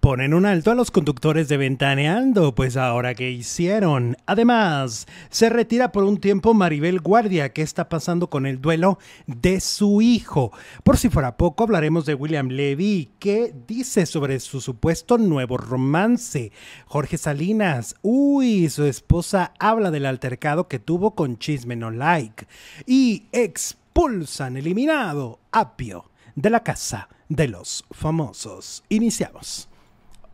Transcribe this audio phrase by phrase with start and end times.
[0.00, 4.16] Ponen un alto a los conductores de Ventaneando, pues ahora que hicieron.
[4.24, 9.60] Además, se retira por un tiempo Maribel Guardia, que está pasando con el duelo de
[9.60, 10.52] su hijo.
[10.84, 16.50] Por si fuera poco, hablaremos de William Levy, que dice sobre su supuesto nuevo romance.
[16.86, 22.46] Jorge Salinas, uy, su esposa habla del altercado que tuvo con Chisme No Like.
[22.86, 28.82] Y expulsan eliminado Apio de la casa de los famosos.
[28.88, 29.69] Iniciamos.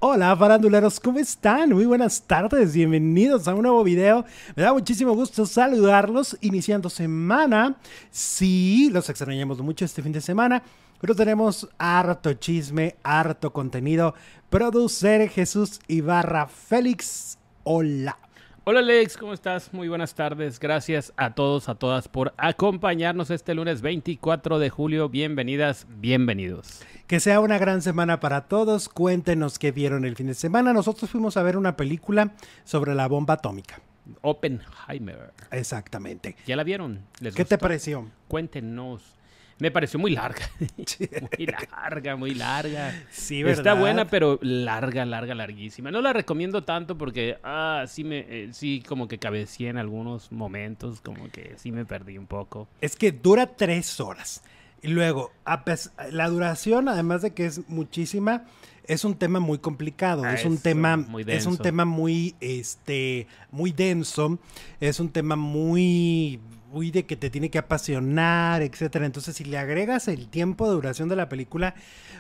[0.09, 1.71] Hola faranduleros, ¿cómo están?
[1.71, 4.25] Muy buenas tardes, bienvenidos a un nuevo video.
[4.55, 7.75] Me da muchísimo gusto saludarlos iniciando semana.
[8.13, 10.63] Sí, los extrañamos mucho este fin de semana,
[11.01, 14.15] pero tenemos harto chisme, harto contenido.
[14.49, 18.17] Producer Jesús Ibarra Félix, hola.
[18.63, 19.75] Hola Alex, ¿cómo estás?
[19.75, 20.61] Muy buenas tardes.
[20.61, 25.09] Gracias a todos, a todas por acompañarnos este lunes 24 de julio.
[25.09, 26.85] Bienvenidas, bienvenidos.
[27.07, 28.89] Que sea una gran semana para todos.
[28.89, 30.73] Cuéntenos qué vieron el fin de semana.
[30.73, 32.33] Nosotros fuimos a ver una película
[32.65, 33.81] sobre la bomba atómica.
[34.23, 35.33] Oppenheimer.
[35.53, 36.35] Exactamente.
[36.47, 37.03] ¿Ya la vieron?
[37.35, 38.11] ¿Qué te pareció?
[38.27, 39.17] Cuéntenos.
[39.59, 40.51] Me pareció muy larga.
[41.39, 42.93] muy larga, muy larga.
[43.11, 43.59] Sí, ¿verdad?
[43.59, 45.91] Está buena, pero larga, larga, larguísima.
[45.91, 50.31] No la recomiendo tanto porque, ah, sí me, eh, sí como que cabeceé en algunos
[50.31, 52.69] momentos, como que sí me perdí un poco.
[52.83, 54.43] Es que dura tres horas.
[54.83, 55.65] Y luego, a
[56.11, 58.45] la duración, además de que es muchísima,
[58.85, 60.25] es un tema muy complicado.
[60.25, 61.63] Ah, es un tema, muy es un denso.
[61.63, 64.39] tema muy, este, muy denso.
[64.81, 69.07] Es un tema muy, muy de que te tiene que apasionar, etcétera.
[69.07, 71.75] Entonces, si le agregas el tiempo de duración de la película,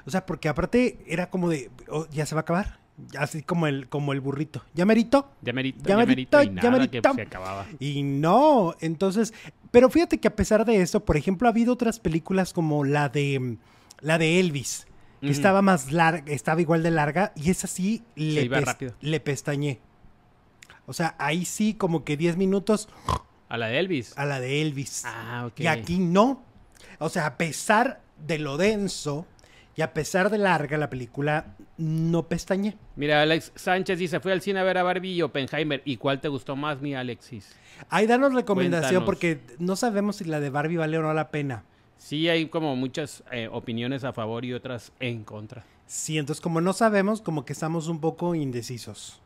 [0.06, 2.85] o sea, porque aparte era como de, oh, ya se va a acabar.
[3.18, 4.64] Así como el, como el burrito.
[4.74, 5.30] ¿Ya merito?
[5.42, 7.14] Ya merito, Ya ya merito, y ya nada que merito.
[7.14, 7.66] se acababa.
[7.78, 9.34] Y no, entonces,
[9.70, 13.08] pero fíjate que a pesar de eso, por ejemplo, ha habido otras películas como la
[13.10, 13.58] de
[14.00, 14.86] la de Elvis,
[15.20, 18.94] que estaba más larga, estaba igual de larga y esa sí le, iba rápido.
[19.00, 19.80] le pestañé.
[20.86, 22.88] O sea, ahí sí como que 10 minutos
[23.48, 24.16] A la de Elvis.
[24.16, 25.02] a la de Elvis.
[25.04, 25.60] Ah, ok.
[25.60, 26.42] Y aquí no.
[26.98, 29.26] O sea, a pesar de lo denso
[29.76, 32.78] y a pesar de larga la película, no pestañé.
[32.96, 35.82] Mira, Alex Sánchez dice, fui al cine a ver a Barbie y Oppenheimer.
[35.84, 37.54] ¿Y cuál te gustó más, mi Alexis?
[37.90, 39.06] Ahí danos recomendación Cuéntanos.
[39.06, 41.64] porque no sabemos si la de Barbie vale o no la pena.
[41.98, 45.64] Sí, hay como muchas eh, opiniones a favor y otras en contra.
[45.86, 49.20] Sí, entonces como no sabemos, como que estamos un poco indecisos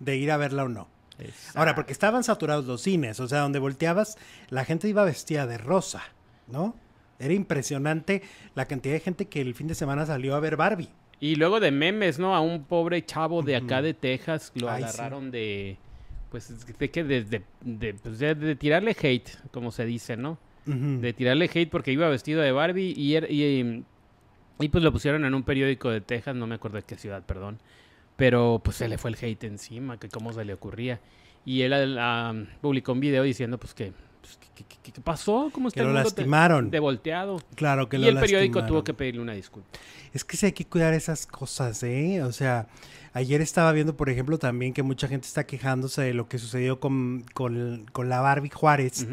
[0.00, 0.88] de ir a verla o no.
[1.18, 1.58] Exacto.
[1.58, 4.18] Ahora, porque estaban saturados los cines, o sea, donde volteabas,
[4.50, 6.02] la gente iba vestida de rosa,
[6.48, 6.74] ¿no?
[7.18, 8.22] Era impresionante
[8.54, 10.88] la cantidad de gente que el fin de semana salió a ver Barbie.
[11.20, 12.34] Y luego de memes, ¿no?
[12.34, 14.88] A un pobre chavo de acá de Texas lo Ay, sí.
[14.88, 15.76] agarraron de...
[16.30, 20.38] Pues de que de, de, pues, de- de tirarle hate, como se dice, ¿no?
[20.66, 23.84] De tirarle hate porque iba vestido de Barbie y, y,
[24.58, 27.22] y, pues lo pusieron en un periódico de Texas, no me acuerdo de qué ciudad,
[27.24, 27.58] perdón.
[28.16, 31.00] Pero pues se le fue el hate encima, que cómo se le ocurría.
[31.44, 33.92] Y él ah, publicó un video diciendo pues que...
[34.24, 35.50] pues, ¿qué, qué- qué- qué pasó?
[35.52, 36.70] ¿Cómo está Que el lo mundo te- lastimaron.
[36.70, 37.40] de volteado?
[37.54, 39.68] Claro que Y lo el periódico tuvo que pedirle una disculpa.
[40.12, 42.22] Es que sí hay que cuidar esas cosas, ¿eh?
[42.22, 42.68] O sea,
[43.14, 46.78] ayer estaba viendo, por ejemplo, también que mucha gente está quejándose de lo que sucedió
[46.80, 49.06] con, con, con la Barbie Juárez.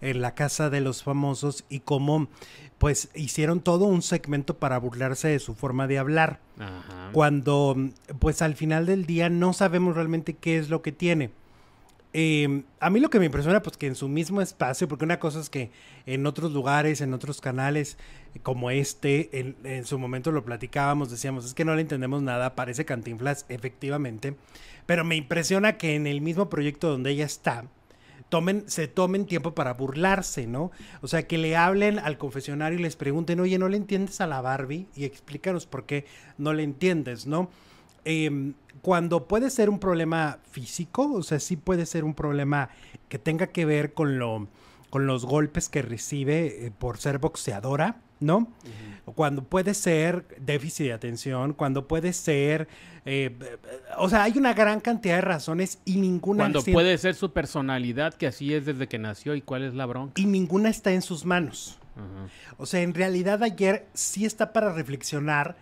[0.00, 2.28] En la casa de los famosos y cómo
[2.76, 6.40] pues hicieron todo un segmento para burlarse de su forma de hablar.
[6.58, 7.08] Ajá.
[7.12, 7.74] Cuando
[8.18, 11.30] pues al final del día no sabemos realmente qué es lo que tiene.
[12.16, 15.18] Eh, a mí lo que me impresiona pues que en su mismo espacio, porque una
[15.18, 15.72] cosa es que
[16.06, 17.98] en otros lugares, en otros canales
[18.34, 22.54] eh, como este, en, su momento lo platicábamos, decíamos, es que no le entendemos nada,
[22.54, 24.36] parece cantinflas, efectivamente,
[24.86, 27.64] pero me impresiona que en el mismo proyecto donde ella está,
[28.28, 30.70] tomen, se tomen tiempo para burlarse, ¿no?
[31.02, 34.28] O sea, que le hablen al confesionario y les pregunten, oye, ¿no le entiendes a
[34.28, 34.86] la Barbie?
[34.94, 36.04] Y explícanos por qué
[36.38, 37.50] no le entiendes, ¿no?
[38.04, 38.52] Eh,
[38.84, 42.68] cuando puede ser un problema físico, o sea, sí puede ser un problema
[43.08, 44.46] que tenga que ver con, lo,
[44.90, 48.46] con los golpes que recibe eh, por ser boxeadora, ¿no?
[49.14, 52.68] Cuando puede ser déficit de atención, cuando puede ser...
[53.06, 53.34] eh,
[53.96, 56.42] o sea, hay una gran cantidad de razones y ninguna...
[56.42, 59.86] Cuando puede ser su personalidad, que así es desde que nació, y cuál es la
[59.86, 60.20] bronca.
[60.20, 61.78] y ninguna está en sus manos.
[62.58, 65.56] O sea, en realidad ayer sí está para reflexionar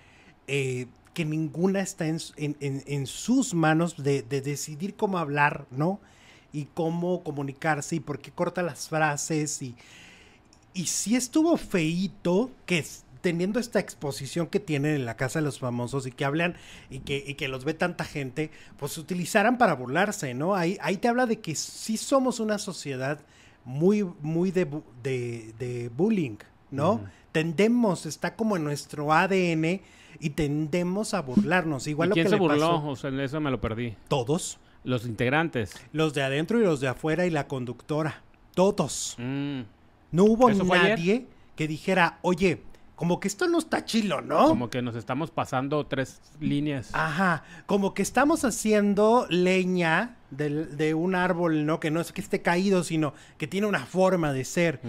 [0.49, 5.67] eh, que ninguna está en, en- en- en sus manos de, de decidir cómo hablar,
[5.71, 6.01] ¿no?
[6.53, 9.63] Y cómo comunicarse y por qué corta las frases.
[9.63, 9.75] Y,
[10.75, 12.85] y sí estuvo feíto que
[13.21, 16.57] teniendo esta exposición que tienen en la casa de los famosos y que hablan
[16.91, 20.57] y que, y que los ve tanta gente, pues utilizaran para burlarse, ¿no?
[20.57, 23.21] Ahí, ahí te habla de que sí somos una sociedad
[23.65, 24.67] muy, muy de,
[25.05, 26.37] de bullying,
[26.71, 27.05] ¿no?
[27.31, 29.81] Tendemos, está como en nuestro ADN
[30.21, 31.87] y tendemos a burlarnos.
[31.87, 32.57] Igual ¿Y lo quién que se le burló?
[32.77, 33.95] pasó- O sea, en eso me lo perdí.
[34.09, 34.59] Todos.
[34.85, 35.75] Los integrantes.
[35.93, 38.23] Los de adentro y los de afuera y la conductora.
[38.55, 39.15] Todos.
[39.19, 39.61] Mm,
[40.11, 41.27] No hubo nadie
[41.57, 42.63] que dijera, oye,
[42.97, 44.49] como que esto no está chilo, ¿no?
[44.49, 46.91] Como que nos estamos pasando tres líneas.
[46.93, 51.79] Ajá, como que estamos haciendo leña de un árbol, ¿no?
[51.81, 54.81] Que no es que esté caído, sino que tiene una forma de ser.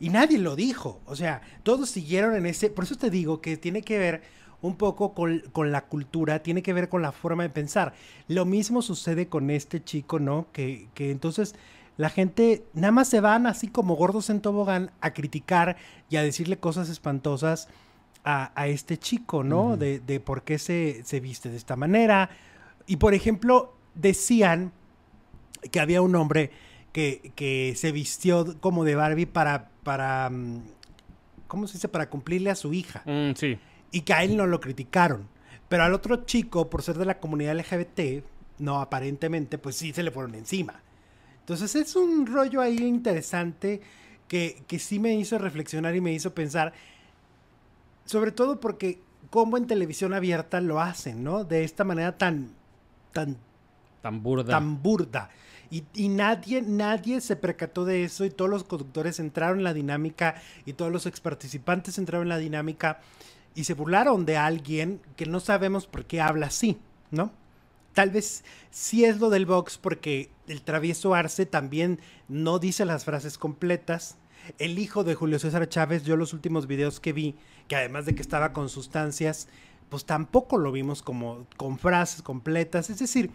[0.00, 1.00] Y nadie lo dijo.
[1.06, 2.70] O sea, todos siguieron en ese...
[2.70, 4.22] Por eso te digo que tiene que ver
[4.60, 7.94] un poco con, con la cultura, tiene que ver con la forma de pensar.
[8.26, 10.46] Lo mismo sucede con este chico, ¿no?
[10.52, 11.54] Que, que entonces
[11.96, 15.76] la gente nada más se van así como gordos en tobogán a criticar
[16.10, 17.68] y a decirle cosas espantosas
[18.24, 19.76] a, a este chico, ¿no?
[19.76, 22.30] De, de por qué se, se viste de esta manera.
[22.86, 24.72] Y por ejemplo, decían
[25.70, 26.50] que había un hombre
[26.92, 30.62] que, que se vistió como de Barbie para, para, mm,
[31.46, 31.88] ¿cómo se dice?
[31.88, 33.02] Para cumplirle a su hija.
[33.06, 33.58] Mm, sí.
[33.90, 35.28] Y que a él no lo criticaron.
[35.68, 38.24] Pero al otro chico, por ser de la comunidad LGBT,
[38.58, 40.80] no aparentemente, pues sí se le fueron encima.
[41.40, 43.80] Entonces es un rollo ahí interesante
[44.28, 46.72] que, que sí me hizo reflexionar y me hizo pensar,
[48.04, 49.00] sobre todo porque
[49.30, 51.44] como en televisión abierta lo hacen, ¿no?
[51.44, 52.50] De esta manera tan,
[53.12, 53.36] tan
[54.02, 54.50] Tan burda.
[54.50, 55.30] tan burda.
[55.70, 59.74] Y, y nadie, nadie se percató de eso y todos los conductores entraron en la
[59.74, 63.00] dinámica y todos los ex participantes entraron en la dinámica
[63.54, 66.78] y se burlaron de alguien que no sabemos por qué habla así,
[67.10, 67.32] ¿no?
[67.94, 73.04] Tal vez sí es lo del box porque el travieso Arce también no dice las
[73.04, 74.16] frases completas.
[74.58, 77.34] El hijo de Julio César Chávez, yo los últimos videos que vi,
[77.66, 79.48] que además de que estaba con sustancias,
[79.88, 82.88] pues tampoco lo vimos como con frases completas.
[82.88, 83.30] Es decir,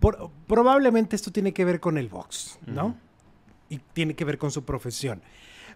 [0.00, 2.96] por- probablemente esto tiene que ver con el box, ¿no?
[3.68, 5.22] Y tiene que ver con su profesión.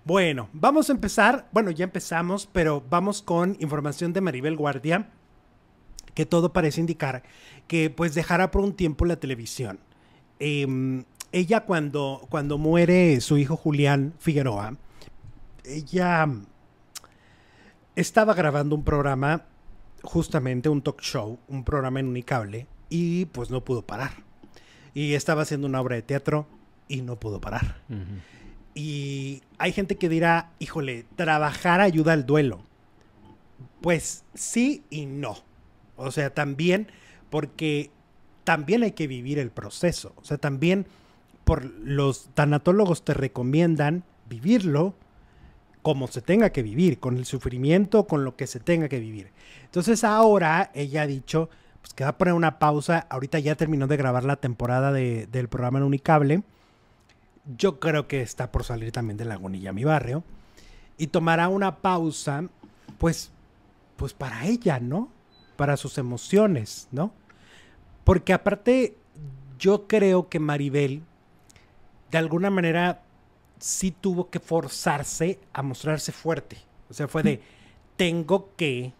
[0.06, 1.48] Bueno, vamos a empezar.
[1.50, 5.08] Bueno, ya empezamos, pero vamos con información de Maribel Guardia,
[6.14, 7.24] que todo parece indicar
[7.66, 9.80] que pues dejará por un tiempo la televisión.
[10.38, 14.76] Em, ella cuando, cuando muere su hijo Julián Figueroa,
[15.64, 16.28] ella
[17.96, 19.46] estaba grabando un programa,
[20.04, 24.12] justamente un talk show, un programa en Unicable, y pues no pudo parar.
[24.94, 26.46] Y estaba haciendo una obra de teatro
[26.86, 27.82] y no pudo parar.
[28.78, 32.60] Y hay gente que dirá, híjole, trabajar ayuda al duelo.
[33.80, 35.38] Pues sí y no.
[35.96, 36.88] O sea, también
[37.30, 37.90] porque
[38.44, 40.12] también hay que vivir el proceso.
[40.16, 40.86] O sea, también
[41.44, 44.94] por los tanatólogos te recomiendan vivirlo
[45.80, 49.30] como se tenga que vivir, con el sufrimiento, con lo que se tenga que vivir.
[49.64, 51.48] Entonces ahora ella ha dicho
[51.80, 53.06] pues, que va a poner una pausa.
[53.08, 56.42] Ahorita ya terminó de grabar la temporada de- del programa en Unicable.
[57.56, 60.24] Yo creo que está por salir también de Lagunilla, mi barrio.
[60.98, 62.44] Y tomará una pausa,
[62.98, 63.30] pues,
[63.96, 65.10] pues para ella, ¿no?
[65.56, 67.12] Para sus emociones, ¿no?
[68.04, 68.96] Porque aparte,
[69.58, 71.02] yo creo que Maribel,
[72.10, 73.02] de alguna manera,
[73.58, 76.56] sí tuvo que forzarse a mostrarse fuerte.
[76.88, 77.42] O sea, fue de,
[77.96, 78.92] tengo que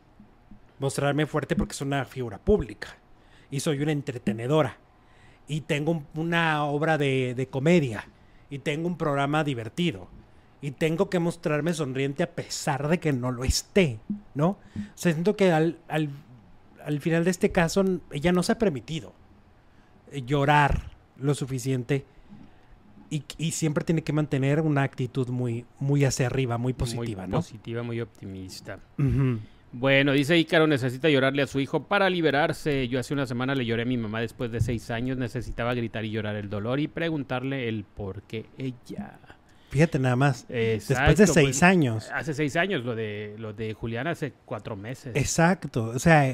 [0.79, 2.97] mostrarme fuerte porque soy una figura pública.
[3.51, 4.77] Y soy una entretenedora.
[5.49, 8.09] Y tengo un- una obra de, de comedia.
[8.51, 10.09] Y tengo un programa divertido.
[10.61, 13.99] Y tengo que mostrarme sonriente a pesar de que no lo esté,
[14.35, 14.49] ¿no?
[14.49, 14.59] O
[14.95, 16.09] sea, siento que al, al,
[16.85, 19.13] al final de este caso ella no se ha permitido
[20.13, 22.05] eh, llorar lo suficiente
[23.11, 27.31] y, y siempre tiene que mantener una actitud muy, muy hacia arriba, muy positiva, muy
[27.31, 27.37] ¿no?
[27.39, 28.79] positiva, muy optimista.
[29.79, 32.89] Bueno, dice Ícaro, necesita llorarle a su hijo para liberarse.
[32.89, 35.19] Yo hace una semana le lloré a mi mamá después de seis años.
[35.19, 39.19] Necesitaba gritar y llorar el dolor y preguntarle el por qué ella.
[39.69, 40.47] Fíjate nada más.
[40.49, 42.09] Exacto, Después de pues, seis años.
[42.15, 45.15] Hace seis años, lo de, lo de Julián hace cuatro meses.
[45.15, 45.93] Exacto.
[45.95, 46.27] O sea,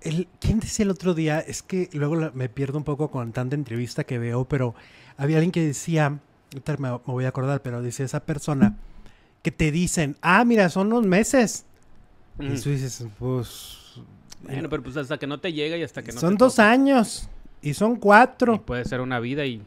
[0.00, 1.40] el, ¿quién decía el otro día?
[1.40, 4.74] Es que luego la- me pierdo un poco con tanta entrevista que veo, pero
[5.18, 6.18] había alguien que decía,
[6.54, 8.78] ahorita me, me voy a acordar, pero decía esa persona
[9.42, 11.66] que te dicen, ah, mira, son unos meses.
[12.38, 13.78] Y tú dices, pues.
[14.42, 16.56] Bueno, pero pues hasta que no te llega y hasta que no son te dos
[16.56, 16.70] toca.
[16.70, 17.28] años
[17.62, 18.60] y son Y cuatro.
[18.64, 19.62] puede ser una vida y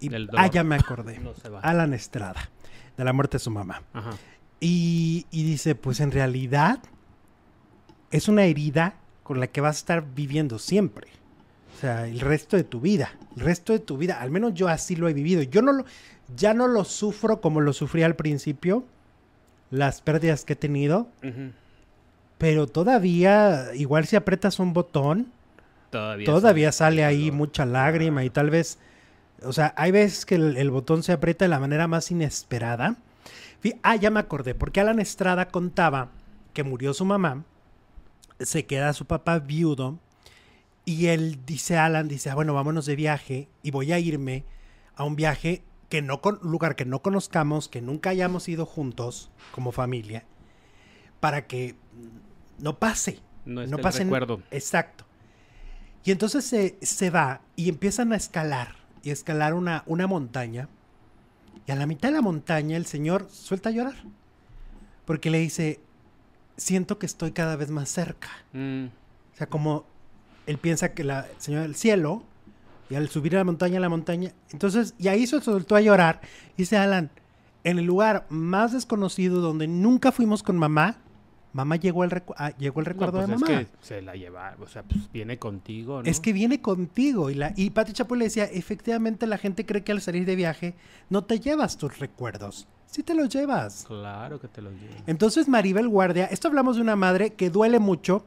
[0.00, 1.18] Y, el ah, ya me acordé.
[1.18, 1.60] no se va.
[1.60, 2.50] Alan Estrada,
[2.96, 3.82] de la muerte de su mamá.
[3.92, 4.10] Ajá.
[4.60, 6.80] Y, y dice, pues en realidad
[8.10, 11.08] es una herida con la que vas a estar viviendo siempre.
[11.76, 13.12] O sea, el resto de tu vida.
[13.36, 14.20] El resto de tu vida.
[14.20, 15.42] Al menos yo así lo he vivido.
[15.42, 15.84] Yo no lo,
[16.36, 18.84] ya no lo sufro como lo sufrí al principio.
[19.70, 21.08] Las pérdidas que he tenido.
[21.22, 21.52] Ujú.
[22.38, 25.32] Pero todavía, igual si aprietas un botón,
[25.90, 28.78] Todavía, todavía sale sale ahí mucha lágrima y tal vez,
[29.42, 32.96] o sea, hay veces que el, el botón se aprieta de la manera más inesperada.
[33.82, 36.10] Ah, ya me acordé, porque Alan Estrada contaba
[36.52, 37.44] que murió su mamá,
[38.38, 39.98] se queda su papá viudo,
[40.84, 44.44] y él dice, Alan, dice, ah, bueno, vámonos de viaje, y voy a irme
[44.94, 49.30] a un viaje que no con lugar que no conozcamos, que nunca hayamos ido juntos
[49.52, 50.24] como familia,
[51.20, 51.74] para que
[52.58, 53.20] no pase.
[53.44, 54.04] No, no pase.
[54.04, 54.42] Recuerdo.
[54.50, 55.04] Exacto.
[56.04, 60.68] Y entonces se, se, va y empiezan a escalar y escalar una, una montaña.
[61.66, 63.96] Y a la mitad de la montaña el señor suelta a llorar.
[65.04, 65.80] Porque le dice,
[66.56, 68.28] siento que estoy cada vez más cerca.
[68.52, 68.86] Mm.
[68.86, 69.84] O sea, como
[70.46, 72.22] él piensa que la señora del cielo,
[72.90, 76.20] y al subir a la montaña, la montaña, entonces, y ahí se soltó a llorar.
[76.56, 77.10] dice Alan,
[77.64, 80.96] en el lugar más desconocido donde nunca fuimos con mamá,
[81.52, 83.60] mamá llegó el, ah, llegó el recuerdo pues de mamá.
[83.60, 86.08] Es que se la lleva, o sea, pues viene contigo, ¿no?
[86.08, 87.30] Es que viene contigo.
[87.30, 90.36] Y, la, y Pati Chapo le decía, efectivamente la gente cree que al salir de
[90.36, 90.74] viaje
[91.10, 92.68] no te llevas tus recuerdos.
[92.86, 93.84] Sí te los llevas.
[93.86, 95.02] Claro que te los llevas.
[95.06, 98.24] Entonces Maribel Guardia, esto hablamos de una madre que duele mucho,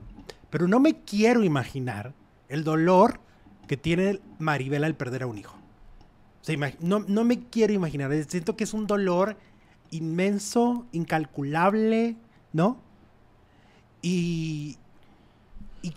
[0.49, 2.13] pero no me quiero imaginar
[2.49, 3.19] el dolor
[3.67, 5.55] que tiene Maribel al perder a un hijo.
[6.41, 8.11] O sea, no, no me quiero imaginar.
[8.27, 9.37] Siento que es un dolor
[9.91, 12.17] inmenso, incalculable,
[12.53, 12.81] ¿no?
[14.01, 14.77] Y,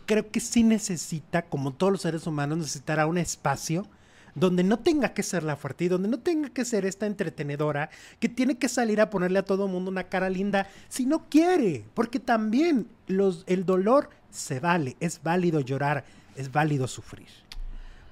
[0.06, 3.86] creo que sí necesita, como todos los seres humanos, necesitará un espacio
[4.34, 7.90] donde no tenga que ser la fuerte y donde no tenga que ser esta entretenedora
[8.18, 11.84] que tiene que salir a ponerle a todo mundo una cara linda si no quiere,
[11.94, 17.28] porque también los, el dolor se vale, es válido llorar, es válido sufrir.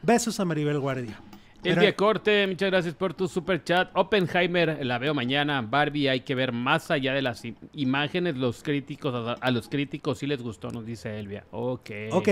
[0.03, 1.19] Besos a Maribel Guardia.
[1.65, 3.91] El Corte, muchas gracias por tu super chat.
[3.95, 5.63] Oppenheimer, la veo mañana.
[5.63, 7.43] Barbie, hay que ver más allá de las
[7.73, 8.37] imágenes.
[8.37, 11.45] Los críticos, a, los críticos sí les gustó, nos dice Elvia.
[11.53, 11.91] Ok.
[12.11, 12.29] Ok,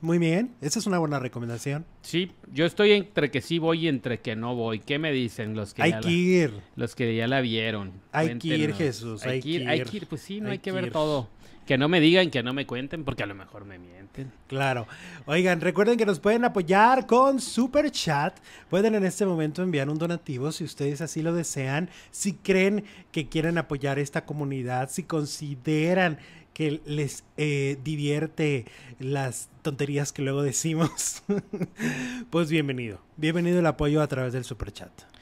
[0.00, 0.54] muy bien.
[0.60, 1.84] Esa es una buena recomendación.
[2.02, 4.78] Sí, yo estoy entre que sí voy y entre que no voy.
[4.78, 6.52] ¿Qué me dicen los que hay ya que ir.
[6.76, 7.92] los que ya la vieron?
[8.12, 9.24] Hay que ir, Jesús.
[9.24, 10.06] Hay, que ir, Hay que ir.
[10.06, 11.28] Pues sí, no hay, que, ver todo.
[11.68, 14.32] Que no me digan, que no me cuenten, porque a lo mejor me mienten.
[14.46, 14.86] Claro.
[15.26, 18.38] Oigan, recuerden que nos pueden apoyar con Super Chat.
[18.70, 21.90] Pueden en este momento enviar un donativo si ustedes así lo desean.
[22.10, 26.16] Si creen que quieren apoyar esta comunidad, si consideran
[26.54, 28.64] que les eh, divierte
[28.98, 31.22] las tonterías que luego decimos,
[32.30, 33.02] pues bienvenido.
[33.18, 35.17] Bienvenido el apoyo a través del Super Chat.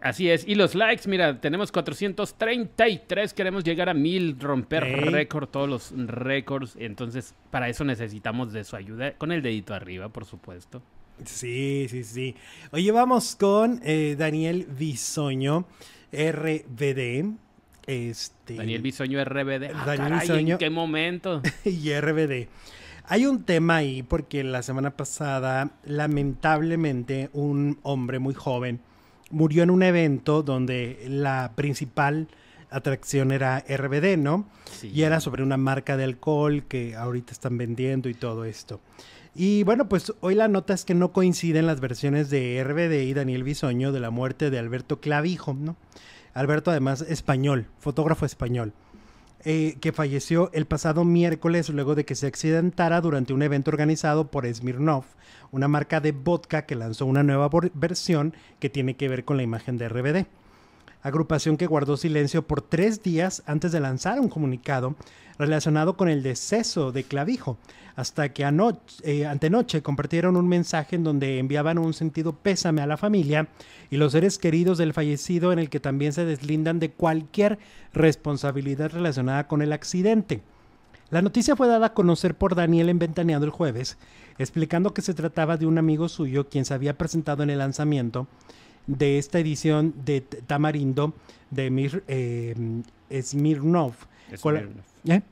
[0.00, 0.46] Así es.
[0.46, 3.34] Y los likes, mira, tenemos 433.
[3.34, 6.76] Queremos llegar a mil, romper récord, todos los récords.
[6.78, 9.14] Entonces, para eso necesitamos de su ayuda.
[9.14, 10.82] Con el dedito arriba, por supuesto.
[11.24, 12.36] Sí, sí, sí.
[12.70, 15.66] Oye, vamos con eh, Daniel Bisoño,
[16.12, 17.34] RBD.
[17.86, 18.54] Este...
[18.54, 19.74] Daniel Bisoño, RBD.
[19.74, 20.54] Ah, Daniel Bisoño.
[20.54, 21.42] ¿En qué momento?
[21.64, 22.46] y RBD.
[23.10, 28.80] Hay un tema ahí porque la semana pasada, lamentablemente, un hombre muy joven
[29.30, 32.28] murió en un evento donde la principal
[32.70, 34.46] atracción era RBD, ¿no?
[34.82, 38.80] Y era sobre una marca de alcohol que ahorita están vendiendo y todo esto.
[39.34, 43.14] Y bueno, pues hoy la nota es que no coinciden las versiones de RBD y
[43.14, 45.76] Daniel Bisoño de la muerte de Alberto Clavijo, ¿no?
[46.34, 48.72] Alberto además español, fotógrafo español.
[49.44, 54.32] Eh, que falleció el pasado miércoles luego de que se accidentara durante un evento organizado
[54.32, 55.04] por Smirnov,
[55.52, 59.44] una marca de vodka que lanzó una nueva versión que tiene que ver con la
[59.44, 60.26] imagen de RBD.
[61.02, 64.96] Agrupación que guardó silencio por tres días antes de lanzar un comunicado
[65.38, 67.56] relacionado con el deceso de Clavijo,
[67.94, 72.86] hasta que anoche, eh, antenoche compartieron un mensaje en donde enviaban un sentido pésame a
[72.86, 73.48] la familia
[73.90, 77.58] y los seres queridos del fallecido en el que también se deslindan de cualquier
[77.92, 80.42] responsabilidad relacionada con el accidente.
[81.10, 83.96] La noticia fue dada a conocer por Daniel en Ventaneado el jueves,
[84.38, 88.26] explicando que se trataba de un amigo suyo quien se había presentado en el lanzamiento
[88.88, 91.14] de esta edición de Tamarindo
[91.50, 92.56] de Mir, eh,
[93.22, 93.94] Smirnov.
[95.04, 95.22] ¿Eh?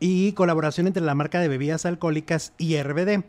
[0.00, 3.24] Y colaboración entre la marca de bebidas alcohólicas y RBD.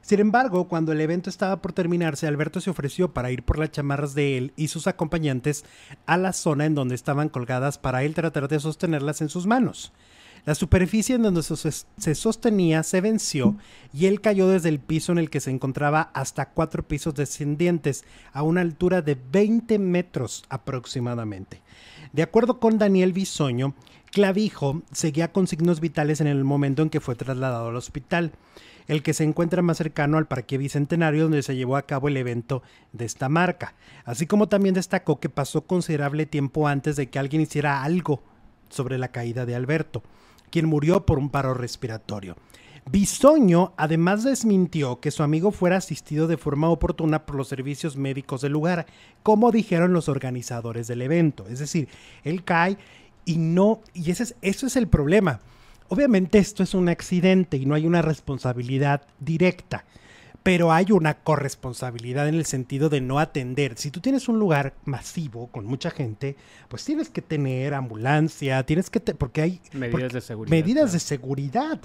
[0.00, 3.70] Sin embargo, cuando el evento estaba por terminarse, Alberto se ofreció para ir por las
[3.70, 5.64] chamarras de él y sus acompañantes
[6.06, 9.92] a la zona en donde estaban colgadas para él tratar de sostenerlas en sus manos.
[10.44, 13.56] La superficie en donde se sostenía se venció
[13.94, 18.04] y él cayó desde el piso en el que se encontraba hasta cuatro pisos descendientes,
[18.32, 21.62] a una altura de 20 metros aproximadamente.
[22.12, 23.74] De acuerdo con Daniel Bisoño,
[24.12, 28.32] Clavijo seguía con signos vitales en el momento en que fue trasladado al hospital,
[28.86, 32.18] el que se encuentra más cercano al Parque Bicentenario donde se llevó a cabo el
[32.18, 33.74] evento de esta marca,
[34.04, 38.22] así como también destacó que pasó considerable tiempo antes de que alguien hiciera algo
[38.68, 40.02] sobre la caída de Alberto,
[40.54, 42.36] quien murió por un paro respiratorio.
[42.88, 48.40] Bisoño además desmintió que su amigo fuera asistido de forma oportuna por los servicios médicos
[48.40, 48.86] del lugar,
[49.24, 51.48] como dijeron los organizadores del evento.
[51.48, 51.88] Es decir,
[52.22, 52.78] él cae
[53.24, 55.40] y no, y ese es, eso es el problema.
[55.88, 59.84] Obviamente esto es un accidente y no hay una responsabilidad directa,
[60.44, 63.78] pero hay una corresponsabilidad en el sentido de no atender.
[63.78, 66.36] Si tú tienes un lugar masivo con mucha gente,
[66.68, 70.50] pues tienes que tener ambulancia, tienes que, porque hay medidas de seguridad.
[70.50, 71.80] Medidas de seguridad.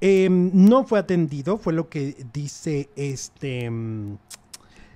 [0.00, 4.18] Em, no fue atendido, fue lo que dice este em,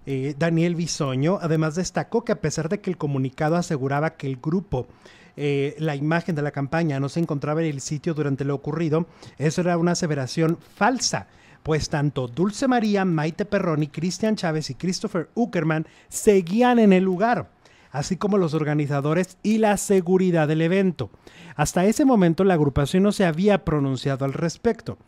[0.04, 1.38] eh, Daniel Bisoño.
[1.40, 4.88] Además destacó que a pesar de que el comunicado aseguraba que el grupo
[5.36, 9.06] eh, la imagen de la campaña no se encontraba en el sitio durante lo ocurrido,
[9.38, 11.26] eso era una aseveración falsa,
[11.62, 17.50] pues tanto Dulce María, Maite Perroni, Cristian Chávez y Christopher Uckerman seguían en el lugar,
[17.90, 21.10] así como los organizadores y la seguridad del evento.
[21.54, 24.98] Hasta ese momento la agrupación no se había pronunciado al respecto.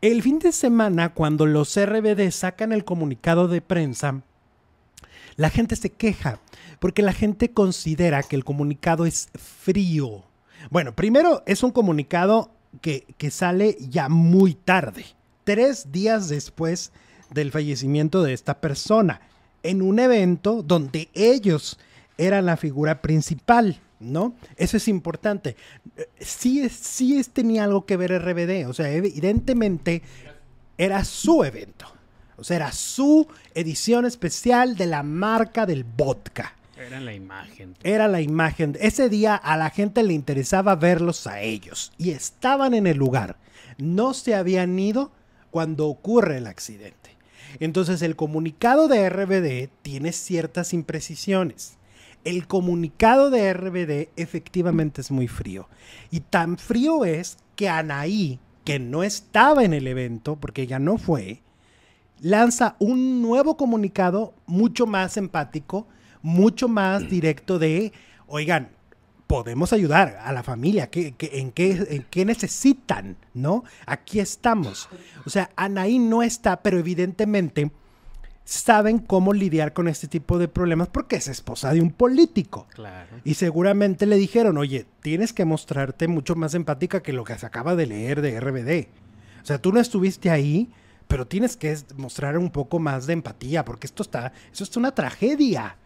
[0.00, 4.22] El fin de semana, cuando los RBD sacan el comunicado de prensa,
[5.36, 6.40] la gente se queja
[6.78, 10.24] porque la gente considera que el comunicado es frío.
[10.70, 12.50] Bueno, primero es un comunicado
[12.80, 15.04] que, que sale ya muy tarde,
[15.46, 16.90] tres días después
[17.30, 19.20] del fallecimiento de esta persona,
[19.62, 21.78] en un evento donde ellos
[22.18, 23.80] eran la figura principal.
[24.00, 24.34] ¿no?
[24.56, 25.56] Eso es importante.
[26.18, 30.02] Sí, sí tenía algo que ver RBD, o sea, evidentemente
[30.76, 31.86] era su evento.
[32.36, 36.54] O sea, era su edición especial de la marca del vodka.
[36.76, 37.74] Era la imagen.
[37.84, 38.76] Era la imagen.
[38.80, 43.36] Ese día a la gente le interesaba verlos a ellos y estaban en el lugar.
[43.78, 45.12] No se habían ido
[45.56, 47.16] cuando ocurre el accidente.
[47.60, 51.78] Entonces el comunicado de RBD tiene ciertas imprecisiones.
[52.24, 55.66] El comunicado de RBD efectivamente es muy frío.
[56.10, 60.98] Y tan frío es que Anaí, que no estaba en el evento, porque ella no
[60.98, 61.40] fue,
[62.20, 65.88] lanza un nuevo comunicado mucho más empático,
[66.20, 67.94] mucho más directo de,
[68.26, 68.75] oigan,
[69.26, 73.64] podemos ayudar a la familia, en, qué, en qué necesitan, ¿no?
[73.86, 74.88] Aquí estamos.
[75.24, 77.70] O sea, Anaí no está, pero evidentemente
[78.46, 82.68] saben cómo lidiar con este tipo de problemas porque es esposa de un político.
[82.72, 83.08] Claro.
[83.24, 87.44] Y seguramente le dijeron, oye, tienes que mostrarte mucho más empática que lo que se
[87.44, 88.88] acaba de leer de RBD.
[89.42, 90.70] O sea, tú no estuviste ahí,
[91.08, 94.92] pero tienes que mostrar un poco más de empatía, porque esto está, eso es una
[94.92, 95.76] tragedia.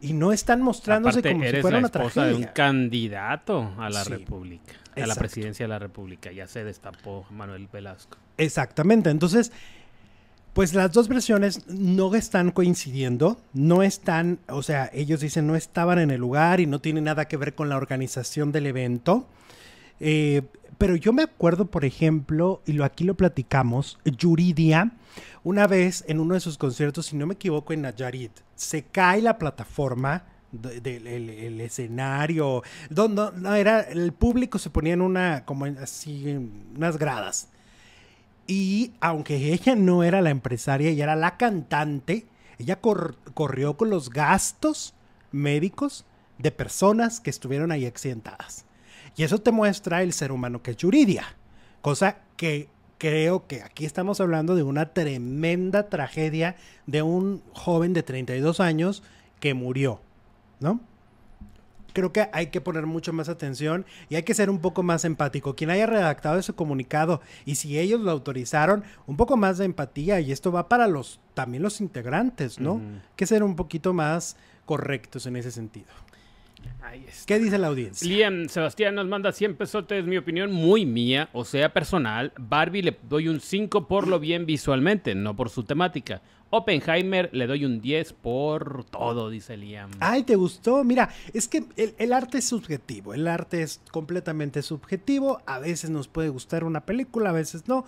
[0.00, 2.28] Y no están mostrándose como si fuera una tragedia.
[2.28, 6.30] de un candidato a la República, a la presidencia de la República.
[6.30, 8.18] Ya se destapó Manuel Velasco.
[8.36, 9.10] Exactamente.
[9.10, 9.50] Entonces,
[10.52, 15.98] pues las dos versiones no están coincidiendo, no están, o sea, ellos dicen no estaban
[15.98, 19.26] en el lugar y no tiene nada que ver con la organización del evento.
[20.00, 20.42] Eh,
[20.80, 24.92] pero yo me acuerdo, por ejemplo, y lo aquí lo platicamos, Yuridia,
[25.44, 29.20] una vez en uno de sus conciertos, si no me equivoco, en Nayarit, se cae
[29.20, 36.34] la plataforma del escenario, donde no, era el público se ponía en una como así
[36.74, 37.48] unas gradas.
[38.46, 42.26] Y aunque ella no era la empresaria, ella era la cantante,
[42.58, 44.94] ella corrió con los gastos
[45.30, 46.06] médicos
[46.38, 48.64] de personas que estuvieron ahí accidentadas.
[49.16, 51.24] Y eso te muestra el ser humano que es Yuridia.
[51.82, 52.68] Cosa que
[52.98, 59.02] creo que aquí estamos hablando de una tremenda tragedia de un joven de 32 años
[59.40, 60.00] que murió,
[60.60, 60.80] ¿no?
[61.94, 65.04] Creo que hay que poner mucho más atención y hay que ser un poco más
[65.04, 65.56] empático.
[65.56, 70.20] Quien haya redactado ese comunicado y si ellos lo autorizaron, un poco más de empatía
[70.20, 72.74] y esto va para los también los integrantes, ¿no?
[72.74, 75.88] Hay que ser un poquito más correctos en ese sentido.
[77.26, 78.08] ¿Qué dice la audiencia?
[78.08, 82.32] Liam Sebastián nos manda 100 pesotes, mi opinión muy mía, o sea, personal.
[82.38, 86.22] Barbie le doy un 5 por lo bien visualmente, no por su temática.
[86.50, 89.90] Oppenheimer le doy un 10 por todo, dice Liam.
[90.00, 90.82] Ay, ¿te gustó?
[90.82, 95.40] Mira, es que el, arte es subjetivo, el arte es completamente subjetivo.
[95.46, 97.84] A veces nos puede gustar una película, a veces no,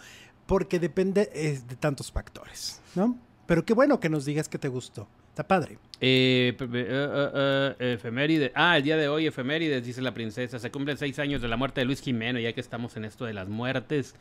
[0.46, 3.18] porque depende eh, de tantos factores, ¿no?
[3.46, 5.08] Pero qué bueno que nos digas que te gustó.
[5.33, 5.79] Está padre.
[5.99, 8.53] Eh, uh, efeméride.
[8.55, 10.59] Ah, el día de hoy, efemérides, dice la princesa.
[10.59, 13.25] Se cumplen seis años de la muerte de Luis Jimeno, ya que estamos en esto
[13.25, 14.14] de las muertes.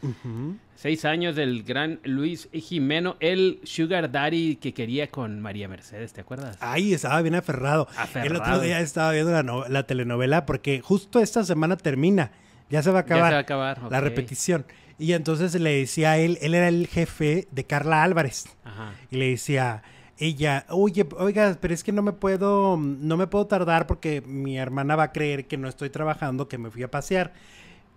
[0.75, 6.21] Seis años del gran Luis Jimeno, el Sugar Daddy que quería con María Mercedes, ¿te
[6.21, 6.55] acuerdas?
[6.61, 7.89] Ay, estaba bien aferrado.
[8.15, 12.31] El otro día estaba viendo la, telenovela porque justo esta semana termina.
[12.69, 13.23] Ya se va a acabar.
[13.23, 13.91] Ya se va a acabar.
[13.91, 14.65] La repetición.
[14.97, 18.45] Y entonces le decía a él, él era el jefe de Carla Álvarez.
[18.63, 18.93] Ajá.
[19.09, 19.83] Y le decía
[20.21, 24.57] ella, oye, oiga, pero es que no me puedo, no me puedo tardar porque mi
[24.57, 27.33] hermana va a creer que no estoy trabajando, que me fui a pasear.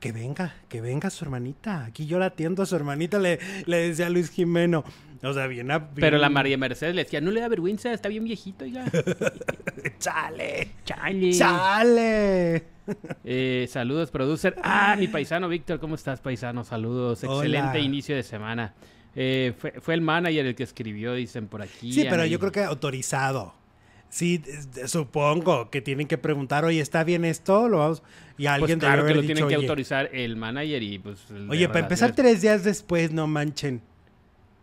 [0.00, 1.84] que venga, que venga su hermanita.
[1.86, 4.84] Aquí yo la atiendo a su hermanita, le, le decía a Luis Jimeno.
[5.22, 8.10] O sea, bien, a- Pero la María Mercedes le decía, no le da vergüenza, está
[8.10, 8.84] bien viejito, oiga.
[9.98, 10.72] ¡Chale!
[10.84, 11.32] Chale.
[11.32, 12.64] ¡Chale!
[13.24, 14.54] Eh, saludos, producer.
[14.62, 16.64] Ah, mi paisano Víctor, ¿cómo estás, paisano?
[16.64, 17.24] Saludos.
[17.24, 18.74] Excelente inicio de semana.
[19.16, 21.92] Eh, fue, fue el manager el que escribió, dicen por aquí.
[21.92, 23.54] Sí, pero yo creo que autorizado.
[24.08, 24.40] Sí,
[24.86, 27.68] supongo que tienen que preguntar, oye, ¿está bien esto?
[27.68, 28.02] Lo vamos...
[28.36, 30.98] Y Pues alguien debe claro que lo dicho, tienen que "Oye, autorizar el manager y
[31.00, 31.26] pues...
[31.48, 33.82] Oye, para empezar tres días después, no manchen.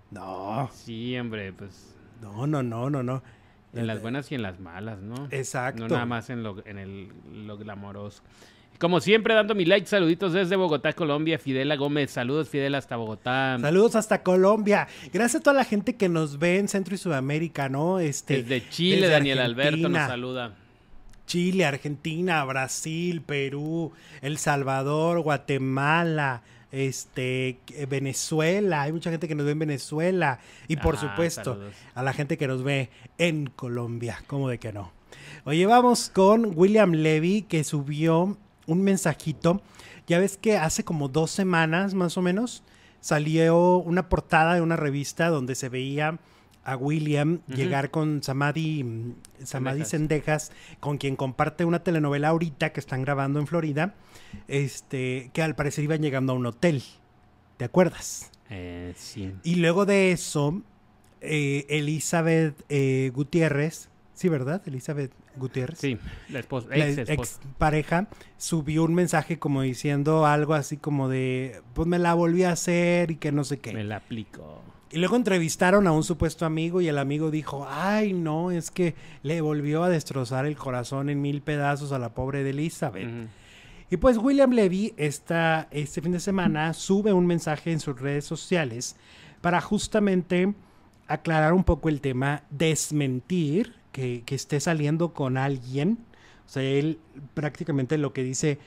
[0.09, 3.23] No, Sí, hombre, pues no, no, no, no, no.
[3.73, 5.27] en las buenas y en las malas, ¿no?
[5.31, 5.81] Exacto.
[5.83, 7.09] No nada más en lo, en el,
[7.45, 8.21] lo glamoroso.
[8.81, 11.37] Como siempre, dando mi like, saluditos desde Bogotá, Colombia.
[11.37, 13.59] Fidela Gómez, saludos Fidel hasta Bogotá.
[13.61, 14.87] Saludos hasta Colombia.
[15.13, 17.99] Gracias a toda la gente que nos ve en Centro y Sudamérica, ¿no?
[17.99, 20.55] Este, Desde Chile, desde Daniel Alberto nos Argentina, saluda.
[21.27, 23.91] Chile, Argentina, Brasil, Perú,
[24.21, 26.41] El Salvador, Guatemala,
[26.71, 28.81] este, eh, Venezuela.
[28.81, 30.39] Hay mucha gente que nos ve en Venezuela.
[30.67, 31.73] Y por Ah, supuesto, saludos.
[31.93, 32.89] a la gente que nos ve
[33.19, 34.23] en Colombia.
[34.25, 34.91] ¿Cómo de que no?
[35.45, 38.37] Oye, vamos con William Levy, que subió
[38.71, 39.61] un mensajito.
[40.07, 42.63] Ya ves que hace como dos semanas, más o menos,
[42.99, 46.19] salió una portada de una revista donde se veía
[46.63, 49.89] a William llegar con Samadhi, Samadhi Sendejas.
[49.89, 53.95] Sendejas, con quien comparte una telenovela ahorita que están grabando en Florida,
[54.47, 56.83] este, que al parecer iban llegando a un hotel.
[57.57, 58.31] ¿Te acuerdas?
[58.49, 59.33] Eh, sí.
[59.43, 60.61] Y luego de eso,
[61.21, 64.61] eh, Elizabeth eh, Gutiérrez, sí, ¿verdad?
[64.67, 65.79] Elizabeth Gutiérrez.
[65.79, 65.97] Sí,
[66.29, 71.87] la esposa, La ex pareja subió un mensaje como diciendo algo así como de, pues
[71.87, 73.73] me la volví a hacer y que no sé qué.
[73.73, 74.61] Me la aplico.
[74.91, 78.93] Y luego entrevistaron a un supuesto amigo y el amigo dijo, ay no, es que
[79.23, 83.09] le volvió a destrozar el corazón en mil pedazos a la pobre de Elizabeth.
[83.89, 88.25] Y pues William Levy esta, este fin de semana sube un mensaje en sus redes
[88.25, 88.97] sociales
[89.39, 90.53] para justamente
[91.07, 95.97] aclarar un poco el tema, desmentir que, esté saliendo con alguien.
[96.45, 96.99] O sea, él
[97.33, 98.59] prácticamente lo que dice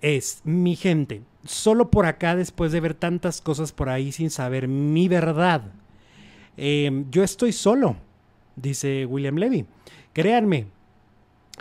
[0.00, 4.68] es, mi gente, solo por acá después de ver tantas cosas por ahí sin saber
[4.68, 5.72] mi verdad.
[6.56, 7.96] eh, yo estoy solo,
[8.56, 9.66] dice William Levy.
[10.12, 10.68] Créanme,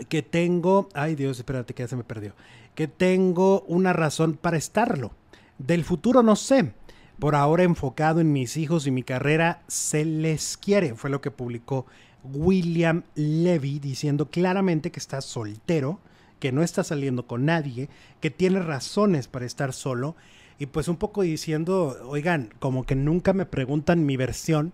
[0.09, 2.33] que tengo, ay Dios, espérate que ya se me perdió,
[2.73, 5.11] que tengo una razón para estarlo.
[5.57, 6.73] Del futuro no sé.
[7.19, 10.95] Por ahora enfocado en mis hijos y mi carrera, se les quiere.
[10.95, 11.85] Fue lo que publicó
[12.33, 15.99] William Levy diciendo claramente que está soltero,
[16.39, 17.89] que no está saliendo con nadie,
[18.21, 20.15] que tiene razones para estar solo
[20.57, 24.71] y pues un poco diciendo, oigan, como que nunca me preguntan mi versión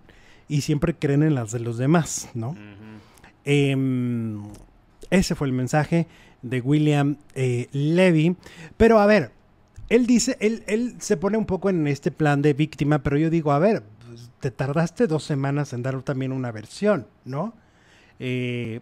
[0.48, 2.56] y siempre creen en las de los demás, ¿no?
[3.46, 4.44] Em,
[5.10, 6.08] ese fue el mensaje
[6.42, 8.36] de William eh, Levy.
[8.78, 9.32] Pero a ver,
[9.90, 13.30] él dice, él, él se pone un poco en este plan de víctima, pero yo
[13.30, 13.84] digo, a ver,
[14.40, 17.54] te tardaste dos semanas en dar también una versión, ¿no?
[18.20, 18.82] Eh,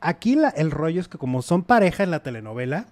[0.00, 2.86] aquí la- el rollo es que como son pareja en la telenovela,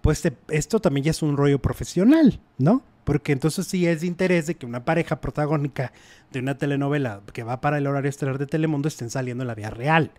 [0.00, 2.82] pues te- esto también ya es un rollo profesional, ¿no?
[3.04, 5.92] Porque entonces sí es de interés de que una pareja protagónica
[6.32, 9.54] de una telenovela que va para el horario estelar de Telemundo estén saliendo en la
[9.54, 10.10] vida real.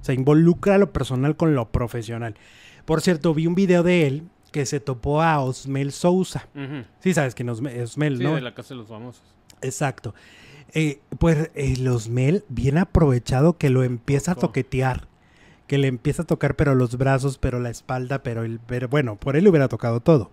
[0.00, 2.34] O sea, involucra lo personal con lo profesional.
[2.84, 6.48] Por cierto, vi un video de él que se topó a Osmel Sousa.
[7.00, 8.34] Sí, sabes que Osmel, Sí, ¿no?
[8.34, 9.22] de la casa de los famosos.
[9.62, 10.14] Exacto.
[10.74, 15.08] Eh, pues el Osmel, bien aprovechado que lo empieza a toquetear.
[15.66, 18.60] Que le empieza a tocar, pero los brazos, pero la espalda, pero el.
[18.60, 20.30] Pero bueno, por él le hubiera tocado todo.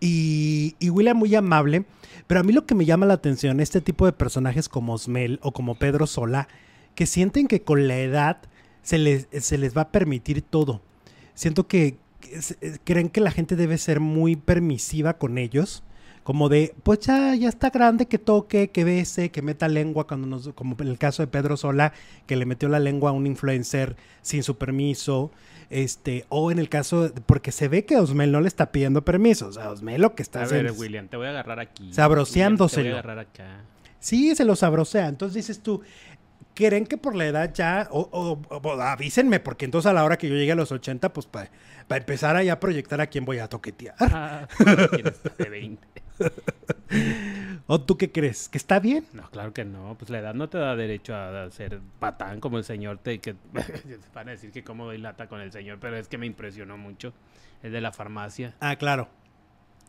[0.00, 1.84] Y, y William muy amable.
[2.26, 5.38] Pero a mí lo que me llama la atención, este tipo de personajes como Osmel
[5.42, 6.48] o como Pedro Sola,
[6.94, 8.38] que sienten que con la edad
[8.82, 10.80] se les, se les va a permitir todo.
[11.34, 15.82] Siento que, que eh, creen que la gente debe ser muy permisiva con ellos.
[16.26, 20.26] Como de, pues ya, ya está grande que toque, que bese, que meta lengua, cuando
[20.26, 21.92] nos, como en el caso de Pedro Sola,
[22.26, 25.30] que le metió la lengua a un influencer sin su permiso.
[25.70, 29.46] Este, o en el caso, porque se ve que Osmel no le está pidiendo permiso.
[29.46, 30.72] O sea, Osmel lo que está A ver, haciendo.
[30.80, 31.92] William, te voy a agarrar aquí.
[31.92, 32.82] Sabroseándoselo.
[32.88, 33.60] William, Te voy a agarrar acá.
[34.00, 35.06] Sí, se los sabrosea.
[35.06, 35.82] Entonces dices tú,
[36.54, 40.18] ¿creen que por la edad ya, o, o- o avísenme, porque entonces a la hora
[40.18, 41.50] que yo llegue a los 80, pues para
[41.90, 43.94] empezar a ya proyectar a quién voy a toquetear?
[44.00, 44.48] Ah,
[44.90, 45.86] ¿quién está de 20?
[47.66, 48.48] ¿O tú qué crees?
[48.48, 49.06] ¿Que está bien?
[49.12, 49.96] No, claro que no.
[49.98, 52.98] Pues la edad no te da derecho a ser patán como el señor.
[52.98, 53.34] Te, que,
[54.14, 56.76] van a decir que cómo doy lata con el señor, pero es que me impresionó
[56.76, 57.12] mucho.
[57.62, 58.54] El de la farmacia.
[58.60, 59.08] Ah, claro.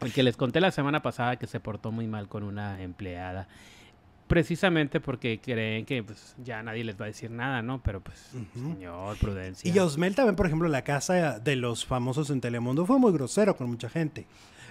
[0.01, 3.47] El que les conté la semana pasada que se portó muy mal con una empleada.
[4.27, 7.81] precisamente porque creen que pues ya nadie les va a decir nada, ¿no?
[7.81, 9.71] Pero pues, señor, prudencia.
[9.71, 13.55] Y Osmel también, por ejemplo, la casa de los famosos en Telemundo fue muy grosero
[13.55, 14.27] con mucha gente.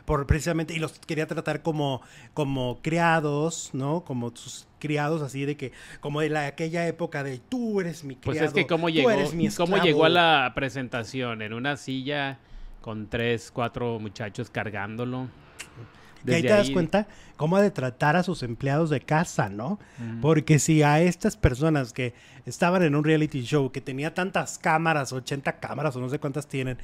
[0.06, 2.00] Por precisamente, y los quería tratar como,
[2.32, 4.04] como criados, ¿no?
[4.04, 8.14] Como sus criados así de que, como de la, aquella época de tú eres mi
[8.14, 8.46] Pues criado.
[8.46, 9.82] es que cómo llegó, cómo esclavo".
[9.82, 12.38] llegó a la presentación, en una silla
[12.80, 15.28] con tres, cuatro muchachos cargándolo.
[16.24, 19.78] Y ahí te das cuenta cómo ha de tratar a sus empleados de casa, ¿no?
[19.98, 20.20] Mm.
[20.20, 22.14] Porque si a estas personas que
[22.46, 26.46] estaban en un reality show que tenía tantas cámaras, 80 cámaras o no sé cuántas
[26.46, 26.78] tienen,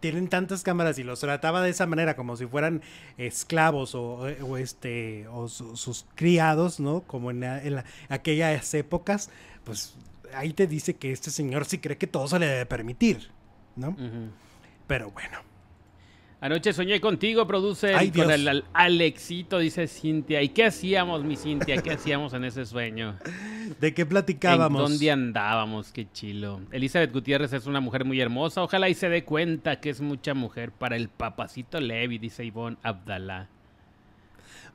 [0.00, 2.82] tienen tantas cámaras y los trataba de esa manera como si fueran
[3.18, 7.00] esclavos o, o este o su- sus criados, ¿no?
[7.02, 9.30] Como en, la- en la- aquellas épocas,
[9.64, 9.94] pues
[10.34, 13.30] ahí te dice que este señor sí cree que todo se le debe permitir,
[13.76, 13.96] ¿no?
[14.86, 15.38] Pero bueno.
[16.38, 20.42] Anoche soñé contigo, produce Ay, con el al- Alexito, dice Cintia.
[20.42, 21.80] ¿Y qué hacíamos, mi Cintia?
[21.80, 23.16] ¿Qué hacíamos en ese sueño?
[23.80, 24.82] ¿De qué ¿En platicábamos?
[24.82, 25.92] dónde andábamos?
[25.92, 26.60] Qué chilo.
[26.72, 28.62] Elizabeth Gutiérrez es una mujer muy hermosa.
[28.62, 32.76] Ojalá y se dé cuenta que es mucha mujer para el papacito Levi, dice Ivonne
[32.82, 33.48] Abdalá.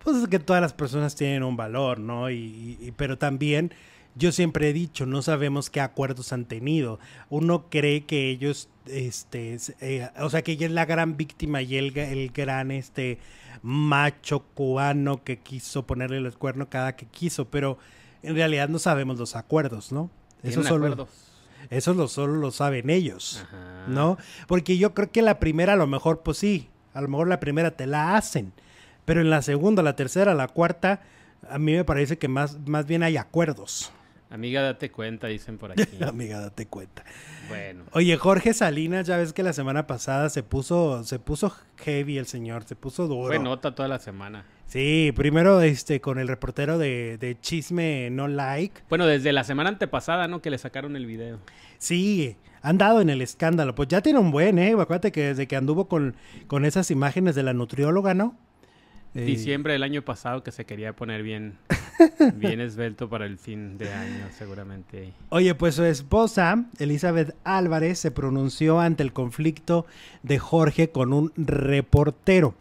[0.04, 2.32] Pues es que todas las personas tienen un valor, ¿no?
[2.32, 3.71] Y- pero también
[4.15, 7.00] yo siempre he dicho, no sabemos qué acuerdos han tenido.
[7.30, 11.78] Uno cree que ellos, este, eh, o sea, que ella es la gran víctima y
[11.78, 13.19] el, el gran, este,
[13.62, 17.78] macho cubano que quiso ponerle los cuernos cada que quiso, pero
[18.24, 20.10] en realidad no sabemos los acuerdos, ¿no?
[20.43, 21.10] Eso ¿Tienen solo, acuerdos?
[21.69, 23.43] eso lo, solo lo saben ellos.
[23.43, 23.86] Ajá.
[23.88, 24.17] ¿no?
[24.47, 27.39] Porque yo creo que la primera a lo mejor, pues sí, a lo mejor la
[27.39, 28.54] primera te la hacen,
[29.06, 31.02] pero en la segunda, la tercera, la cuarta,
[31.50, 33.91] a mí me parece que más, más bien hay acuerdos.
[34.32, 36.02] Amiga, date cuenta, dicen por aquí.
[36.04, 37.04] Amiga, date cuenta.
[37.50, 37.84] bueno.
[37.91, 42.26] Oye, Jorge Salinas, ya ves que la semana pasada se puso, se puso heavy el
[42.26, 43.28] señor, se puso duro.
[43.28, 44.46] Fue nota toda la semana.
[44.67, 48.84] Sí, primero este con el reportero de, de Chisme No Like.
[48.88, 50.41] Bueno, desde la semana antepasada, ¿no?
[50.41, 51.39] Que le sacaron el video.
[51.78, 53.76] Sí, han dado en el escándalo.
[53.76, 54.72] Pues ya tiene un buen, ¿eh?
[54.72, 56.15] Acuérdate que desde que anduvo con,
[56.48, 58.38] con esas imágenes de la nutrióloga, ¿no?
[59.13, 61.58] Eh, Diciembre del año pasado que se quería poner bien,
[62.36, 65.12] bien esbelto para el fin de año, seguramente.
[65.30, 69.86] Oye, pues su esposa, Elizabeth Álvarez, se pronunció ante el conflicto
[70.24, 72.56] de Jorge con un reportero.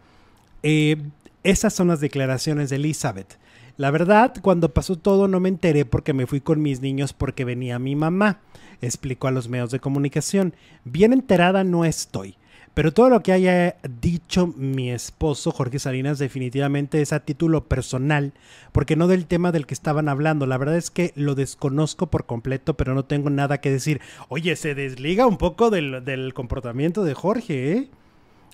[0.64, 0.96] Eh,
[1.44, 3.38] esas son las declaraciones de Elizabeth.
[3.76, 7.46] La verdad, cuando pasó todo no me enteré porque me fui con mis niños porque
[7.46, 8.40] venía mi mamá,
[8.82, 10.52] explicó a los medios de comunicación.
[10.84, 12.36] Bien enterada no estoy.
[12.74, 18.33] Pero todo lo que haya dicho mi esposo, Jorge Salinas, definitivamente es a título personal,
[18.72, 20.46] porque no del tema del que estaban hablando.
[20.46, 24.00] La verdad es que lo desconozco por completo, pero no tengo nada que decir.
[24.28, 27.90] Oye, se desliga un poco del, del comportamiento de Jorge, ¿eh?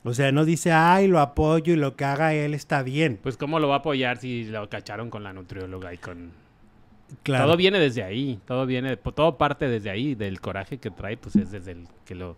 [0.02, 3.18] O sea, no dice, ay, lo apoyo y lo que haga él está bien.
[3.22, 6.30] Pues cómo lo va a apoyar si lo cacharon con la nutrióloga y con...
[7.22, 7.46] Claro.
[7.46, 11.36] Todo viene desde ahí, todo viene, todo parte desde ahí, del coraje que trae, pues
[11.36, 12.36] es desde el que lo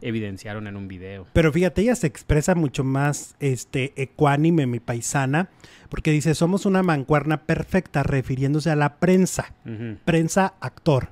[0.00, 1.26] evidenciaron en un video.
[1.32, 5.48] Pero fíjate, ella se expresa mucho más este ecuánime, mi paisana,
[5.88, 9.54] porque dice, somos una mancuerna perfecta, refiriéndose a la prensa.
[9.64, 9.96] Ujú.
[10.04, 11.08] prensa actor.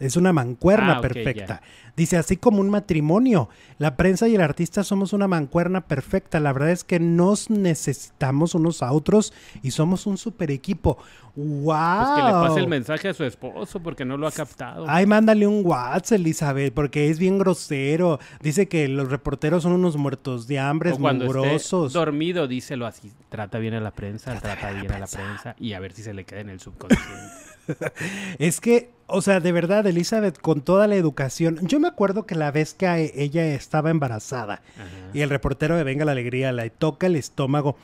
[0.00, 1.60] Es una mancuerna Ah, perfecta.
[1.96, 3.48] Dice, así como un matrimonio.
[3.78, 6.38] La prensa y el artista somos una mancuerna perfecta.
[6.38, 9.32] La verdad es que nos necesitamos unos a otros
[9.62, 10.98] y somos un super equipo.
[11.34, 11.64] ¡Wow!
[11.64, 14.84] Pues que le pase el mensaje a su esposo porque no lo ha captado.
[14.88, 18.20] Ay, mándale un WhatsApp, Elizabeth, porque es bien grosero.
[18.40, 21.92] Dice que los reporteros son unos muertos de hambre, mugrosos.
[21.92, 23.12] dormido, díselo así.
[23.28, 26.14] Trata bien a la prensa, trata, bien a la prensa y a ver si se
[26.14, 27.32] le queda en el subconsciente.
[28.38, 31.58] Es que, o sea, de verdad, Elizabeth, con toda la educación.
[31.62, 34.86] Yo me acuerdo que la vez que a- ella estaba embarazada Ajá.
[35.12, 37.76] y el reportero de Venga la Alegría le toca el estómago,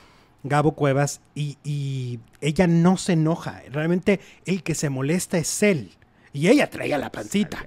[0.43, 3.63] Gabo Cuevas, y, y ella no se enoja.
[3.73, 5.91] Realmente el que se molesta es él.
[6.33, 7.65] Y ella traía la pancita.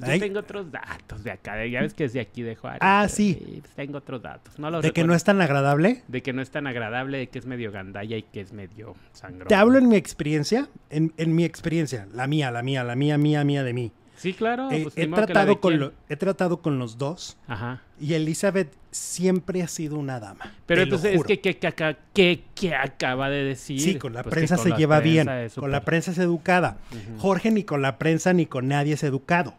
[0.00, 0.20] Yo Ay.
[0.20, 2.78] tengo otros datos de acá, de- ya ves que es de aquí de Juárez.
[2.82, 3.60] Ah, sí.
[3.60, 4.58] pues tengo otros datos.
[4.58, 6.02] No los De que no es tan agradable.
[6.08, 8.94] De que no es tan agradable, de que es medio gandalla y que es medio
[9.12, 9.48] sangrón.
[9.48, 13.18] Te hablo en mi experiencia, en, en mi experiencia, la mía, la mía, la mía,
[13.18, 13.92] mía, mía de mí.
[14.16, 14.68] Sí, claro.
[14.72, 17.82] Eh, pues, he, tratado con lo- he tratado con los dos Ajá.
[18.00, 20.54] y Elizabeth siempre ha sido una dama.
[20.66, 23.80] Pero entonces es que, que, que que- que acaba de decir.
[23.80, 25.26] Sí, con la Pues prensa con se la lleva bien.
[25.26, 26.78] prensa Con la prensa es educada.
[27.18, 29.54] Jorge ni con la prensa ni con nadie es educado.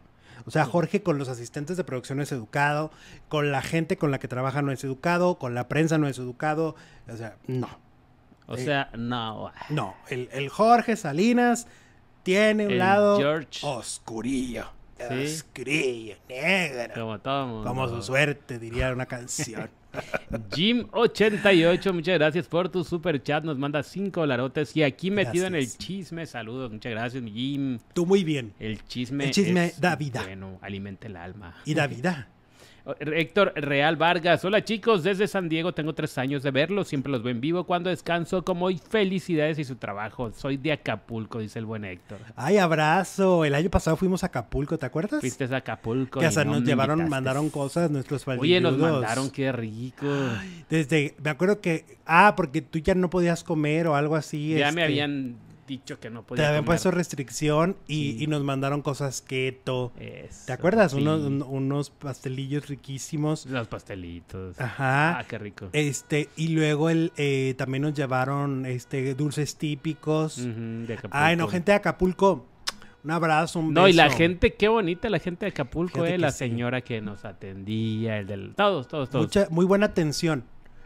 [0.46, 2.92] O sea, Jorge con los asistentes de producción no es educado,
[3.28, 6.18] con la gente con la que trabaja no es educado, con la prensa no es
[6.20, 6.76] educado.
[7.12, 7.68] O sea, no.
[8.48, 9.52] O Eh, sea, no.
[9.70, 9.96] No.
[10.10, 11.68] El, el Jorge Salinas
[12.24, 13.60] tiene un El lado George.
[13.64, 14.66] oscurillo.
[14.98, 15.26] Sí.
[15.26, 16.94] Oscurillo, negro.
[16.96, 17.68] Como todo mundo.
[17.68, 19.70] Como su suerte, diría una canción.
[20.52, 23.44] Jim88, muchas gracias por tu super chat.
[23.44, 26.26] Nos manda cinco larotes y aquí metido en el chisme.
[26.26, 27.80] Saludos, muchas gracias, Jim.
[27.94, 28.54] Tú muy bien.
[28.60, 30.24] El chisme, El chisme es da vida.
[30.24, 31.56] Bueno, alimenta el alma.
[31.66, 32.30] Y da vida.
[33.00, 34.44] Héctor Real Vargas.
[34.46, 36.88] Hola chicos, desde San Diego tengo tres años de verlos.
[36.88, 38.44] Siempre los veo en vivo cuando descanso.
[38.44, 40.32] Como hoy, felicidades y su trabajo.
[40.32, 42.20] Soy de Acapulco, dice el buen Héctor.
[42.36, 43.46] Ay, abrazo.
[43.46, 45.20] El año pasado fuimos a Acapulco, ¿te acuerdas?
[45.20, 46.20] Fuiste a Acapulco.
[46.20, 47.10] que hasta no nos llevaron, invitaste.
[47.10, 50.08] mandaron cosas nuestros Oye, nos mandaron, qué rico.
[50.70, 54.56] Desde, me acuerdo que, ah, porque tú ya no podías comer o algo así.
[54.56, 55.36] ya este, me habían
[55.70, 56.76] dicho que no podía Te habían comer.
[56.76, 58.24] puesto restricción y, Sí.
[58.24, 59.94] y nos mandaron cosas keto.
[59.98, 60.92] Eso, ¿Te acuerdas?
[60.92, 60.98] sí.
[60.98, 63.46] Unos, un- unos pastelillos riquísimos.
[63.46, 64.60] Los pastelitos.
[64.60, 65.20] Ajá.
[65.20, 65.70] Ah, qué rico.
[65.72, 70.40] Este, y luego el, eh, también nos llevaron este dulces típicos.
[70.40, 70.50] Ujú,
[70.88, 71.18] de Acapulco.
[71.18, 72.46] Ay, no, gente de Acapulco.
[73.02, 74.18] Un abrazo, un No, y la beso.
[74.18, 76.18] gente, qué bonita la gente de Acapulco, eh.
[76.18, 76.40] La sí.
[76.40, 78.56] señora que nos atendía, el del.
[78.56, 79.26] Todos, todos, todos.
[79.28, 80.44] Mucha, muy buena atención.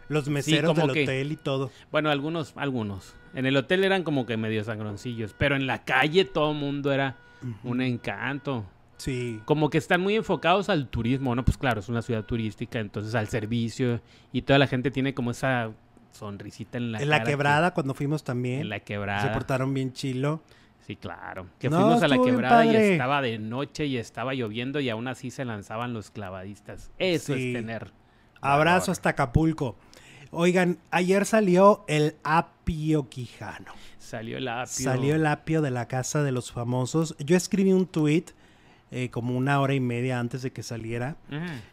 [0.10, 1.72] Los meseros del que- hotel y todo.
[1.92, 3.16] Bueno, algunos, algunos.
[3.34, 6.92] En el hotel eran como que medio sangroncillos, pero en la calle todo el mundo
[6.92, 7.16] era
[7.64, 8.66] un encanto.
[8.98, 9.42] Sí.
[9.46, 11.44] Como que están muy enfocados al turismo, ¿no?
[11.44, 14.00] Pues claro, es una ciudad turística, entonces al servicio
[14.32, 15.72] y toda la gente tiene como esa
[16.12, 18.62] sonrisita en la en la cara que- quebrada, cuando fuimos también.
[18.62, 19.34] en la Se quebrada.
[19.34, 20.42] portaron bien chilo.
[20.86, 21.48] Sí, claro.
[21.60, 25.08] Que No, fuimos a la quebrada y estaba de noche y estaba lloviendo y aún
[25.08, 26.92] así se lanzaban los clavadistas.
[27.00, 27.48] Eso Sí.
[27.48, 27.92] es tener.
[28.42, 28.92] Abrazo valor.
[28.92, 29.78] hasta Acapulco.
[30.36, 33.72] Oigan, ayer salió el apio quijano.
[34.00, 34.84] Salió el apio.
[34.84, 37.16] Salió el apio de la casa de los famosos.
[37.20, 38.26] Yo escribí un tweet
[38.92, 41.18] eh, como una hora y media antes de que saliera.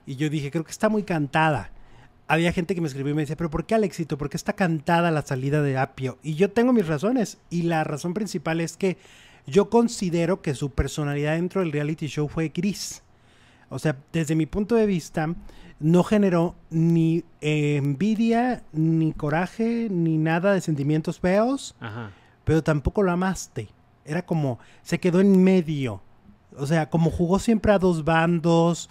[0.06, 1.70] Y yo dije, creo que está muy cantada.
[2.28, 4.18] Había gente que me escribió y me decía, pero ¿por qué Alexito?
[4.18, 6.18] ¿Por qué está cantada la salida de Apio?
[6.22, 7.38] Y yo tengo mis razones.
[7.48, 8.98] Y la razón principal es que
[9.46, 13.02] yo considero que su personalidad dentro del reality show fue gris.
[13.70, 15.34] O sea, desde mi punto de vista,
[15.78, 22.10] no generó ni eh, envidia, ni coraje, ni nada de sentimientos feos, Ajá.
[22.44, 23.68] pero tampoco lo amaste.
[24.04, 26.02] Era como, se quedó en medio.
[26.56, 28.90] O sea, como jugó siempre a dos bandos.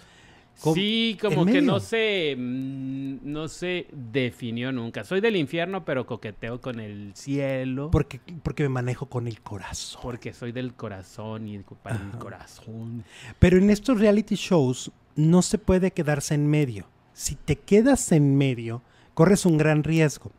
[0.74, 1.62] Sí, como que medio.
[1.62, 5.04] no se, mm, no se definió nunca.
[5.04, 7.90] Soy del infierno, pero coqueteo con el cielo.
[7.90, 10.00] Porque, porque me manejo con el corazón.
[10.02, 13.04] Porque soy del corazón y para el corazón.
[13.38, 16.86] Pero en estos reality shows no se puede quedarse en medio.
[17.12, 18.82] Si te quedas en medio,
[19.14, 20.30] corres un gran riesgo.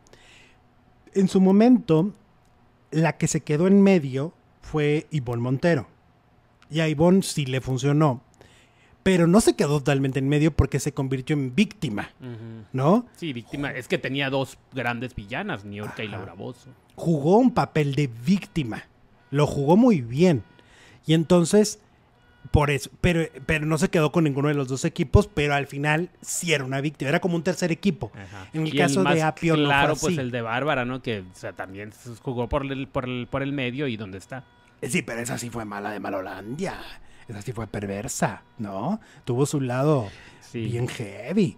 [1.14, 2.12] En su momento,
[2.90, 5.88] la que se quedó en medio fue Ivonne Montero.
[6.70, 8.22] Y a Ivonne sí le funcionó.
[9.02, 12.10] Pero no se quedó totalmente en medio porque se convirtió en víctima.
[12.72, 13.06] ¿no?
[13.16, 13.72] Sí, víctima.
[13.72, 16.16] Es que tenía dos grandes villanas, Niurka y Ajá.
[16.18, 16.68] Laura Bozo.
[16.94, 18.84] jugó un papel de víctima.
[19.30, 20.44] Lo jugó muy bien.
[21.04, 21.80] Y entonces,
[22.52, 25.66] por eso, pero, pero no se quedó con ninguno de los dos equipos, pero al
[25.66, 27.08] final sí era una víctima.
[27.08, 28.12] Era como un tercer equipo.
[28.14, 28.48] Ajá.
[28.52, 31.02] En el Y caso más de Apio no fue claro, pues el de Bárbara, ¿no?
[31.02, 34.44] Que o sea, también jugó por el, por, el, por el medio y dónde está.
[34.82, 36.74] Sí, pero esa sí fue mala de Malolandia.
[37.32, 39.00] Esa sí fue perversa, ¿no?
[39.24, 40.08] Tuvo su lado
[40.40, 40.66] Sí.
[40.66, 41.56] bien heavy.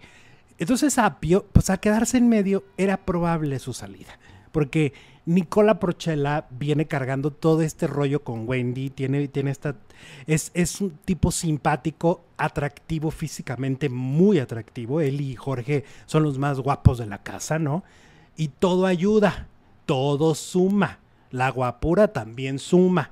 [0.58, 4.18] Entonces Apio, pues al quedarse en medio, era probable su salida.
[4.52, 4.92] Porque
[5.26, 9.74] Nicola Prochella viene cargando todo este rollo con Wendy, tiene, tiene esta...
[10.26, 15.00] Es, es un tipo simpático, atractivo físicamente, muy atractivo.
[15.00, 17.82] Él y Jorge son los más guapos de la casa, ¿no?
[18.36, 19.48] Y todo ayuda,
[19.86, 21.00] todo suma.
[21.32, 23.10] La guapura también suma.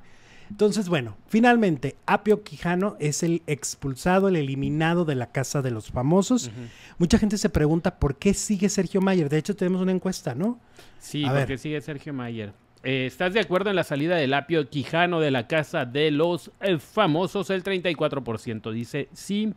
[0.52, 5.90] Entonces, bueno, finalmente, Apio Quijano es el expulsado, el eliminado de la casa de los
[5.90, 6.50] famosos.
[6.98, 9.30] Mucha gente se pregunta por qué sigue Sergio Mayer.
[9.30, 10.60] De hecho, tenemos una encuesta, ¿no?
[10.98, 11.58] Sí, A porque ver.
[11.58, 12.52] sigue Sergio Mayer.
[12.82, 16.50] Eh, ¿Estás de acuerdo en la salida del apio Quijano de la casa de los
[16.60, 17.48] eh, famosos?
[17.48, 19.54] El 34% dice sí.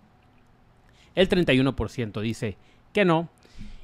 [1.13, 2.57] El 31% dice
[2.93, 3.27] que no.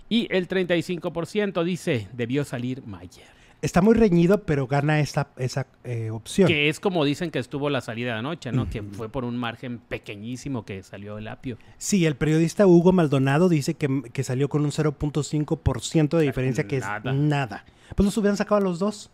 [0.07, 3.40] Y el 35% dice debió salir Mayer.
[3.61, 6.47] Está muy reñido, pero gana esa, esa eh, opción.
[6.47, 8.69] Que es como dicen que estuvo la salida de anoche, ¿no?
[8.69, 11.57] Que fue por un margen pequeñísimo que salió el apio.
[11.77, 16.79] Sí, el periodista Hugo Maldonado dice que, que salió con un 0.5% de diferencia, que
[16.79, 17.11] Nada.
[17.11, 17.65] es nada.
[17.95, 19.11] Pues los hubieran sacado a los dos.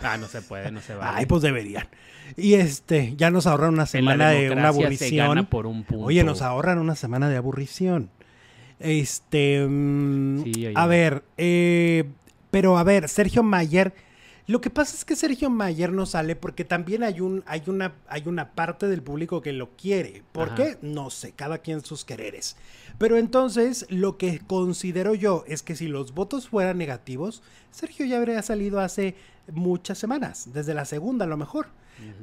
[0.00, 1.16] Ah, no se puede, no se va.
[1.16, 1.88] Ay, pues deberían.
[2.36, 5.46] Y este, ya nos ahorran una semana de una se gana aburrición.
[5.46, 6.04] por un punto.
[6.04, 8.10] Oye, nos ahorran una semana de aburrición.
[8.80, 12.04] Este, mm, Sí, a ver, eh,
[12.50, 13.94] pero a ver, Sergio Mayer,
[14.46, 17.94] lo que pasa es que Sergio Mayer no sale porque también hay un, hay una,
[18.08, 20.22] hay una parte del público que lo quiere.
[20.32, 20.56] ¿Por Ajá.
[20.56, 20.78] qué?
[20.80, 22.56] No sé, cada quien sus quereres.
[22.96, 28.16] Pero entonces, lo que considero yo es que si los votos fueran negativos, Sergio ya
[28.16, 29.16] habría salido hace
[29.52, 31.68] muchas semanas, desde la segunda a lo mejor.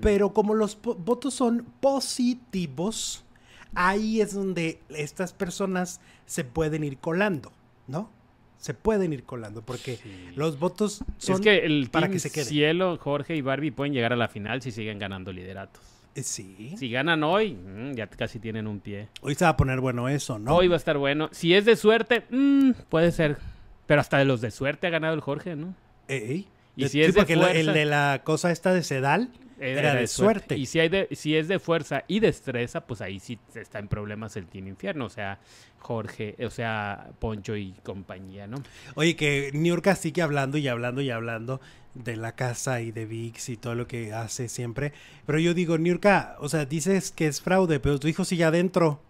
[0.02, 3.26] Pero como los votos son positivos,
[3.74, 7.52] ahí es donde estas personas se pueden ir colando.
[7.88, 8.10] ¿no?
[8.58, 10.30] Se pueden ir colando porque Sí.
[10.36, 12.45] los votos son es que el para que se quede.
[12.45, 15.84] Cielo, Jorge y Barbie pueden llegar a la final si siguen ganando lideratos.
[16.16, 16.74] Eh, Sí.
[16.78, 19.10] Si ganan hoy, mm, ya casi tienen un pie.
[19.22, 20.56] Hoy se va a poner bueno eso, ¿no?
[20.56, 21.30] Hoy va a estar bueno.
[21.32, 23.38] Si es de suerte, mm, puede ser.
[23.86, 25.76] Pero hasta de los de suerte ha ganado el Jorge, ¿no?
[26.08, 26.47] Ey.
[26.78, 29.30] Y si es de porque el de la cosa esta de Sedal
[29.60, 30.58] era, de, suerte.
[30.58, 33.88] Y si, hay de, si es de fuerza y destreza, pues ahí sí está en
[33.88, 35.06] problemas el Team Infierno.
[35.06, 35.39] O sea,
[35.80, 38.58] Jorge, o sea, Poncho y compañía, ¿no?
[38.95, 41.62] Oye, que Niurka sigue hablando y hablando y hablando
[41.93, 44.93] de la casa y de VIX y todo lo que hace siempre.
[45.26, 49.01] Pero yo digo, Niurka, o sea, dices que es fraude, pero tu hijo sigue adentro.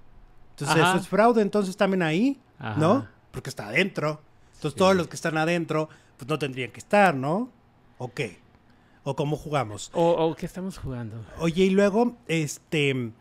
[0.51, 0.91] Entonces, Ajá.
[0.91, 2.79] eso es fraude, entonces también ahí, Ajá.
[2.79, 3.07] ¿no?
[3.31, 4.21] Porque está adentro.
[4.55, 4.77] Entonces, Sí.
[4.77, 7.49] todos los que están adentro, pues no tendrían que estar, ¿no?
[7.97, 8.39] ¿O qué?
[9.05, 9.91] ¿O cómo jugamos?
[9.93, 11.23] O, o ¿qué estamos jugando?
[11.39, 13.11] Oye, y luego, este.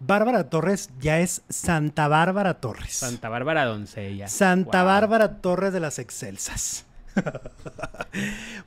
[0.00, 2.94] Bárbara Torres ya es Santa Bárbara Torres.
[2.94, 4.28] Santa Bárbara Doncella.
[4.28, 4.86] Santa Wow.
[4.86, 6.84] Bárbara Torres de las Excelsas.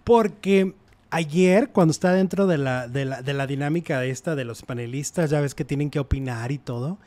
[0.03, 0.73] Porque
[1.09, 5.29] ayer, cuando está dentro de la, de la, de la dinámica esta de los panelistas,
[5.29, 6.97] ya ves que tienen que opinar y todo.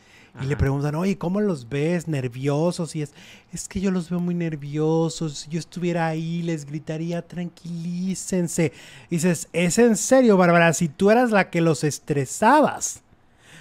[0.43, 2.09] Y le preguntan, oye, ¿cómo los ves?
[2.09, 2.95] ¿Nerviosos?
[2.97, 3.13] Y es,
[3.53, 5.39] es que yo los veo muy nerviosos.
[5.39, 8.73] Si yo estuviera ahí, les gritaría, tranquilícense.
[9.11, 10.73] Y dices, ¿es en serio, Bárbara?
[10.73, 13.03] Si tú eras la que los estresabas.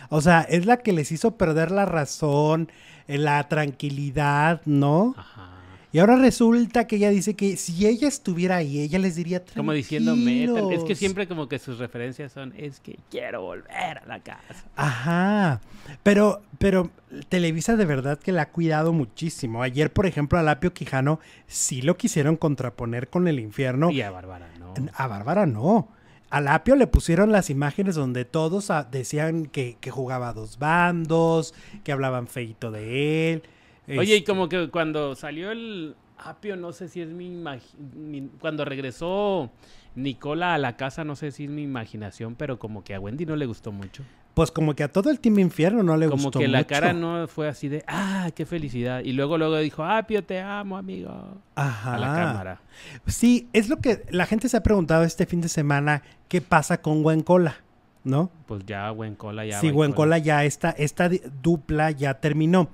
[0.10, 2.70] O sea, es la que les hizo perder la razón,
[3.08, 5.16] eh, la tranquilidad, ¿no?
[5.18, 5.55] Ajá.
[5.96, 9.72] Y ahora resulta que ella dice que si ella estuviera ahí, ella les diría Como
[9.72, 10.12] diciendo.
[10.12, 10.98] Es que "Tranquilos".
[10.98, 14.66] siempre como que sus referencias son, es que quiero volver a la casa.
[14.76, 15.62] Ajá.
[16.04, 16.92] Pero, pero
[17.30, 19.64] Televisa de verdad que la ha cuidado muchísimo.
[19.64, 23.90] Ayer, por ejemplo, a Lapio Quijano sí lo quisieron contraponer con el infierno.
[23.90, 24.74] Y a Bárbara, ¿no?
[24.96, 25.88] A Bárbara no.
[26.30, 30.60] A Lapio le pusieron las imágenes donde todos ah, decían que, que jugaba a dos
[30.60, 31.54] bandos,
[31.86, 33.44] que hablaban feito de él.
[33.88, 39.52] Oye, y como que cuando salió el apio, no sé si es mi, Cuando regresó
[39.96, 43.26] Nicola a la casa, no sé si es mi imaginación, pero como que a Wendy
[43.26, 44.04] no le gustó mucho.
[44.34, 46.68] Pues como que a todo el Team Infierno no le como gustó que la mucho.
[46.68, 49.00] cara no fue así de, ah, qué felicidad.
[49.02, 51.38] Y luego, luego dijo, apio, te amo, amigo.
[51.56, 51.96] Ajá.
[51.96, 52.62] A la cámara.
[53.08, 56.82] Sí, es lo que la gente se ha preguntado este fin de semana, ¿qué pasa
[56.82, 57.56] con Huencola?
[58.04, 58.30] ¿No?
[58.46, 59.62] Pues ya, buen cola, ya.
[59.62, 61.10] si buen Huencola ya esta, esta
[61.42, 62.70] dupla ya terminó.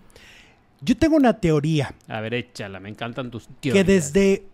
[0.84, 3.86] Yo tengo una teoría A ver, échala, me encantan tus que teorías.
[3.88, 4.46] desde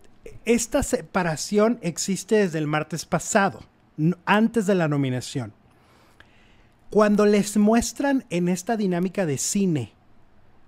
[0.44, 3.60] esta separación existe desde el martes pasado,
[4.26, 5.52] antes de la nominación.
[6.90, 9.92] Cuando les muestran en esta dinámica de cine,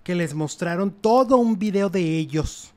[0.03, 2.73] que les mostraron todo un video de ellos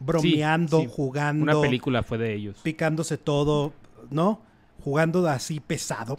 [0.00, 0.92] bromeando, Sí, sí.
[0.94, 2.58] jugando, Una película fue de ellos.
[2.62, 3.72] picándose todo,
[4.10, 4.40] ¿no?
[4.84, 6.18] Jugando así pesado.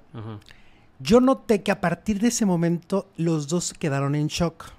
[0.99, 4.71] Yo noté que a partir de ese momento los dos quedaron en shock.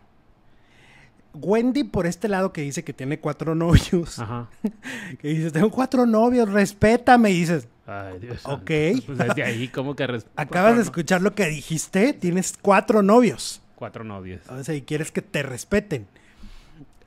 [1.40, 4.48] Wendy por este lado que dice que tiene cuatro novios, Ajá.
[5.20, 8.70] que dice, tengo cuatro novios, respétame, y dices, Ay, Dios Ok.
[8.70, 9.02] santo.
[9.06, 10.04] Pues desde ahí, como que...
[10.36, 14.40] acabas de escuchar lo que dijiste, tienes cuatro novios, Cuatro novios.
[14.48, 16.06] o sea, y quieres que te respeten.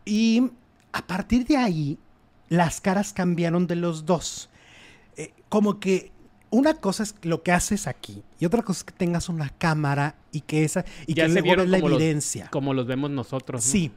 [0.06, 0.50] Y
[0.94, 1.98] a partir de ahí,
[2.50, 4.50] las caras cambiaron de los dos.
[5.18, 6.12] Eh, como que
[6.50, 10.16] una cosa es lo que haces aquí y otra cosa es que tengas una cámara
[10.34, 12.48] y que esa y Ya que se luego ves la como los- evidencia.
[12.50, 13.66] Como los vemos nosotros.
[13.66, 13.72] ¿no?
[13.72, 13.92] Sí,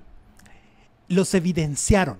[1.09, 2.19] los evidenciaron.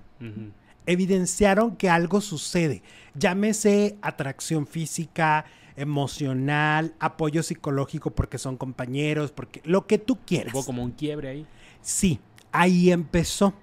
[0.87, 2.83] Evidenciaron que algo sucede.
[3.15, 5.45] Llámese atracción física,
[5.77, 10.55] emocional, apoyo psicológico porque son compañeros, porque lo que tú quieras.
[10.55, 11.47] Hubo como un quiebre ahí.
[11.83, 12.21] Sí,
[12.53, 13.55] ahí empezó.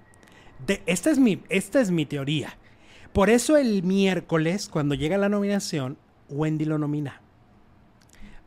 [0.66, 2.56] De, esta, es mi, esta es mi teoría.
[3.12, 5.98] Por eso el miércoles, cuando llega la nominación,
[6.28, 7.20] Wendy lo nomina.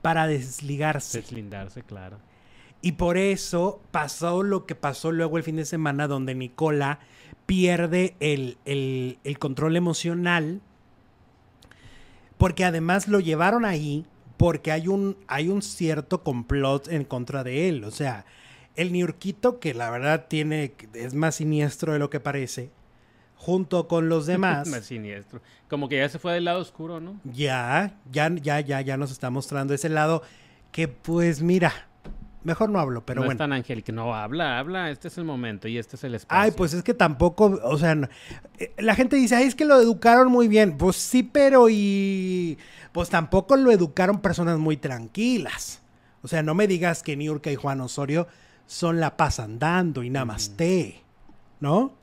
[0.01, 1.19] Para desligarse.
[1.19, 2.19] Deslindarse, claro.
[2.86, 6.99] Y por eso pasó lo que pasó luego el fin de semana, donde Nicola
[7.47, 10.61] pierde el, el- el control emocional.
[12.38, 14.05] Porque además lo llevaron ahí
[14.38, 17.83] porque hay un, hay un cierto complot en contra de él.
[17.86, 18.25] O sea,
[18.75, 22.69] el Niurquito, que la verdad tiene, es más siniestro de lo que parece,
[23.36, 24.67] junto con los demás.
[24.67, 25.41] Más siniestro.
[25.69, 27.19] Como que ya se fue del lado oscuro, ¿no?
[27.23, 30.21] Ya, ya, ya, ya, ya nos está mostrando ese lado
[30.71, 31.88] que pues mira,
[32.46, 33.34] mejor no hablo, pero no bueno.
[33.34, 34.89] es tan ángel que no habla, habla.
[34.91, 36.41] Este es el momento y este es el espacio.
[36.41, 38.08] Ay, pues es que tampoco, o sea, no-
[38.58, 40.78] eh, la gente dice, ay, es que lo educaron muy bien.
[40.78, 42.58] Pues sí, pero y
[42.93, 45.82] pues tampoco lo educaron personas muy tranquilas.
[46.22, 48.28] O sea, no me digas que Niurka y Juan Osorio
[48.68, 51.04] son la paz andando y namaste,
[51.60, 51.93] ¿no?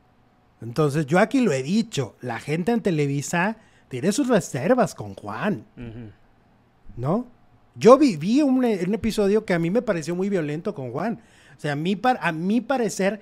[0.60, 3.56] Entonces yo aquí lo he dicho, la gente en Televisa
[3.88, 5.64] tiene sus reservas con Juan.
[6.96, 7.26] ¿no?
[7.74, 11.20] Yo viví un, un episodio que a mí me pareció muy violento con Juan.
[11.56, 13.20] O sea, a mí, par- a mi parecer,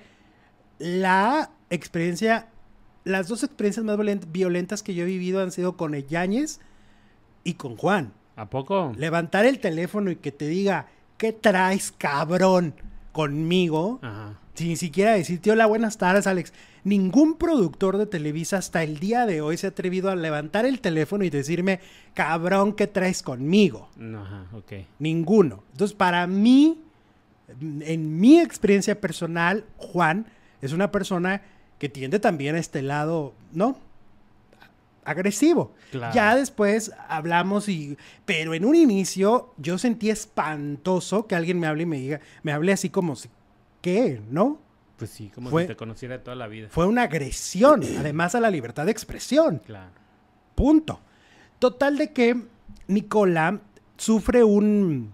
[0.79, 2.47] la experiencia
[3.03, 6.59] las dos experiencias más violen- violentas que yo he vivido han sido con Yáñez
[7.43, 8.13] y con Juan.
[8.35, 8.93] ¿A poco?
[8.95, 10.87] Levantar el teléfono y que te diga,
[11.17, 12.75] ¿qué traes, cabrón,
[13.11, 13.99] conmigo?
[14.03, 14.39] Ajá.
[14.53, 16.53] Sin siquiera decirte, hola, buenas tardes, Alex.
[16.83, 20.81] Ningún productor de Televisa hasta el día de hoy se ha atrevido a levantar el
[20.81, 21.79] teléfono y decirme,
[22.13, 23.89] cabrón, ¿qué traes conmigo?
[23.99, 24.73] Ajá, ok.
[24.99, 25.63] Ninguno.
[25.73, 26.81] Entonces, para mí,
[27.81, 30.25] en mi experiencia personal, Juan
[30.61, 31.41] es una persona
[31.77, 33.77] que tiende también a este lado, ¿no?
[35.03, 35.73] Agresivo.
[35.91, 36.13] Claro.
[36.13, 37.97] Ya después hablamos y...
[38.25, 42.51] Pero en un inicio yo sentí espantoso que alguien me hable y me diga, me
[42.51, 43.29] hable así como, si-
[43.81, 44.21] ¿qué?
[44.29, 44.59] ¿No?
[45.01, 46.67] Pues sí, como Fue- si te conociera de toda la vida.
[46.69, 49.59] Fue una agresión, además a la libertad de expresión.
[49.65, 49.89] Claro.
[50.55, 50.99] Punto.
[51.59, 52.39] Total de que
[52.87, 53.61] Nicola
[53.97, 55.11] sufre un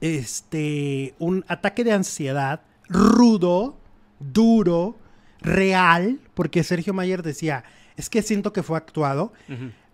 [0.00, 3.76] este un ataque de ansiedad rudo,
[4.20, 4.96] duro,
[5.40, 7.64] real, porque Sergio Mayer decía,
[7.96, 9.32] es que siento que fue actuado.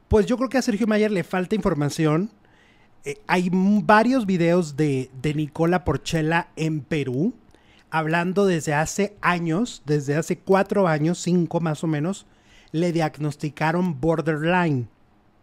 [0.09, 2.31] Pues yo creo que a Sergio Mayer le falta información.
[3.05, 7.35] Eh, hay varios videos de, de Nicola Porchela en Perú,
[7.93, 12.27] hablando desde hace años, desde hace cuatro años, cinco más o menos,
[12.73, 14.89] le diagnosticaron borderline,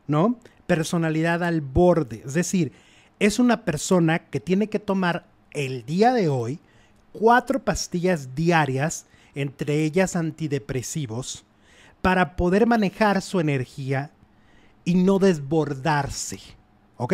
[0.07, 0.39] ¿no?
[0.65, 2.23] Personalidad al borde.
[2.25, 2.71] Es decir,
[3.19, 6.59] es una persona que tiene que tomar el día de hoy
[7.11, 11.45] cuatro pastillas diarias, entre ellas antidepresivos,
[12.01, 14.09] para poder manejar su energía
[14.85, 16.39] y no desbordarse.
[16.97, 17.13] ¿Ok?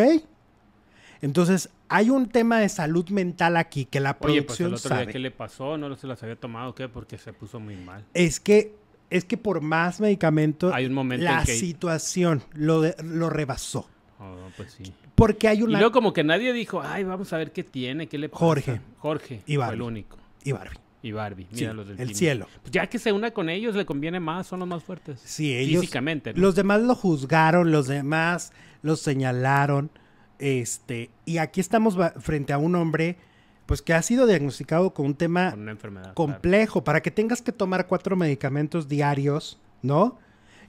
[1.21, 4.95] Entonces, hay un tema de salud mental aquí que la Oye, pues producción el otro
[4.97, 5.77] día, ¿qué le pasó?
[5.77, 6.87] ¿No se las había tomado qué?
[6.89, 8.03] Porque se puso muy mal.
[8.13, 8.73] Es que
[9.11, 13.29] es que por más medicamento Hay un momento la en que- situación lo, de- lo
[13.29, 13.87] rebasó.
[14.19, 14.91] Oh, pues sí.
[15.13, 18.07] Porque hay Y una luego como que nadie dijo, ay, vamos a ver qué tiene,
[18.07, 18.43] qué le pasa.
[18.43, 18.81] Jorge.
[18.97, 19.41] Jorge.
[19.45, 19.75] Y fue Barbie.
[19.75, 20.17] el único.
[20.43, 20.79] y Barbie.
[21.03, 21.47] Y Barbie.
[21.51, 22.47] Sí, Mira los del el cielo.
[22.63, 25.21] Pues ya que se una con ellos, le conviene más, son los más fuertes.
[25.23, 26.41] Sí, ellos Físicamente, ¿no?
[26.41, 29.91] Los demás lo juzgaron, los demás los señalaron.
[30.39, 33.17] Este, y aquí estamos frente a un hombre
[33.65, 36.03] pues que ha sido diagnosticado con un tema Con una enfermedad.
[36.03, 36.15] claro.
[36.15, 36.83] complejo.
[36.83, 40.19] Para que tengas que tomar cuatro medicamentos diarios, ¿no?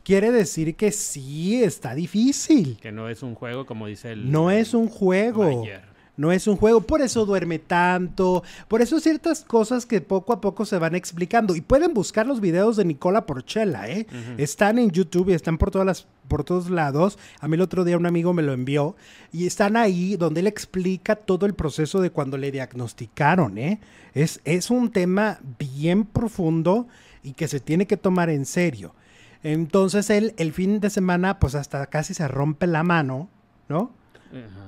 [0.03, 2.79] Quiere decir que sí, está difícil.
[2.81, 4.31] Que no es un juego, como dice el...
[4.31, 5.63] No es un juego.
[5.63, 5.96] Mayer.
[6.17, 10.41] No es un juego, por eso duerme tanto, por eso ciertas cosas que poco a
[10.41, 11.55] poco se van explicando.
[11.55, 14.07] Y pueden buscar los videos de Nicola Porchela, ¿eh?
[14.39, 17.19] Están en YouTube y están por todas las, por todos lados.
[17.41, 18.97] A mí el otro día un amigo me lo envió
[19.31, 23.81] y están ahí donde él explica todo el proceso de cuando le diagnosticaron, ¿eh?
[24.15, 26.87] Es, es un tema bien profundo
[27.23, 28.95] y que se tiene que tomar en serio.
[29.43, 33.29] Entonces él, el fin de semana, pues hasta casi se rompe la mano,
[33.69, 33.93] ¿no?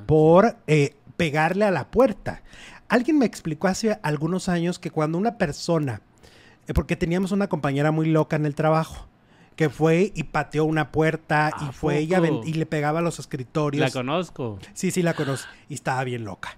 [0.06, 2.42] Por eh, pegarle a la puerta.
[2.88, 6.00] Alguien me explicó hace algunos años que cuando una persona,
[6.66, 9.06] eh, porque teníamos una compañera muy loca en el trabajo,
[9.56, 13.18] que fue y pateó una puerta y ¿A fue ella y le pegaba a los
[13.18, 13.84] escritorios.
[13.84, 14.58] La conozco.
[14.72, 15.50] Sí, sí, la conozco.
[15.68, 16.56] Y estaba bien loca.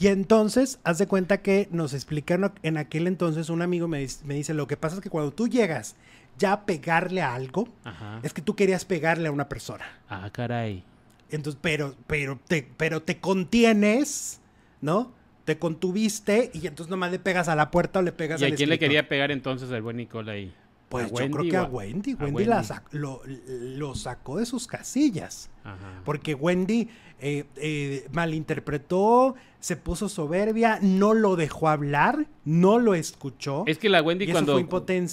[0.00, 4.34] Y entonces, haz de cuenta que nos explicaron en aquel entonces, un amigo me, me
[4.34, 5.94] dice, lo que pasa es que cuando tú llegas
[6.38, 8.18] ya a pegarle a algo, Ajá.
[8.24, 9.84] es que tú querías pegarle a una persona.
[10.08, 10.82] Ah, caray.
[11.30, 14.40] Entonces, pero, pero te, pero te contienes,
[14.80, 15.12] ¿no?
[15.44, 18.48] Te contuviste y entonces nomás le pegas a la puerta o le pegas ¿Y a
[18.48, 20.54] al quién le quería pegar entonces el buen Nicola ahí?
[20.88, 22.12] Pues ¿A yo Wendy creo que a a- Wendy.
[22.18, 25.48] a Wendy, la sac- lo, lo sacó de sus casillas.
[25.62, 26.02] Ajá.
[26.04, 26.88] Porque Wendy
[27.20, 33.62] eh, eh, malinterpretó, se puso soberbia, no lo dejó hablar, no lo escuchó.
[33.66, 34.60] Es que la Wendy cuando,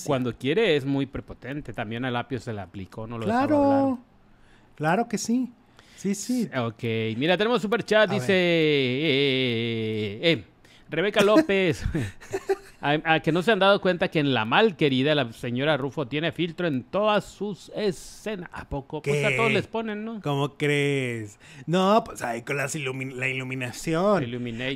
[0.05, 1.73] cuando quiere es muy prepotente.
[1.73, 3.59] También al apio se le aplicó, no lo dejaba hablar.
[3.59, 3.99] claro,
[4.75, 5.51] claro que sí.
[5.97, 6.49] Sí, sí.
[6.57, 6.83] Ok,
[7.17, 10.43] mira, tenemos super chat, A dice eh, eh,
[10.89, 11.83] Rebeca López.
[12.81, 15.75] a, a que no se han dado cuenta que en la mal querida la señora
[15.75, 18.49] Rufo tiene filtro en todas sus escenas.
[18.53, 19.01] ¿A poco?
[19.01, 19.35] Pues a ¿Qué?
[19.37, 20.21] todos les ponen, ¿no?
[20.21, 21.39] ¿Cómo crees?
[21.65, 24.23] No, pues ahí con las ilumi- la iluminación.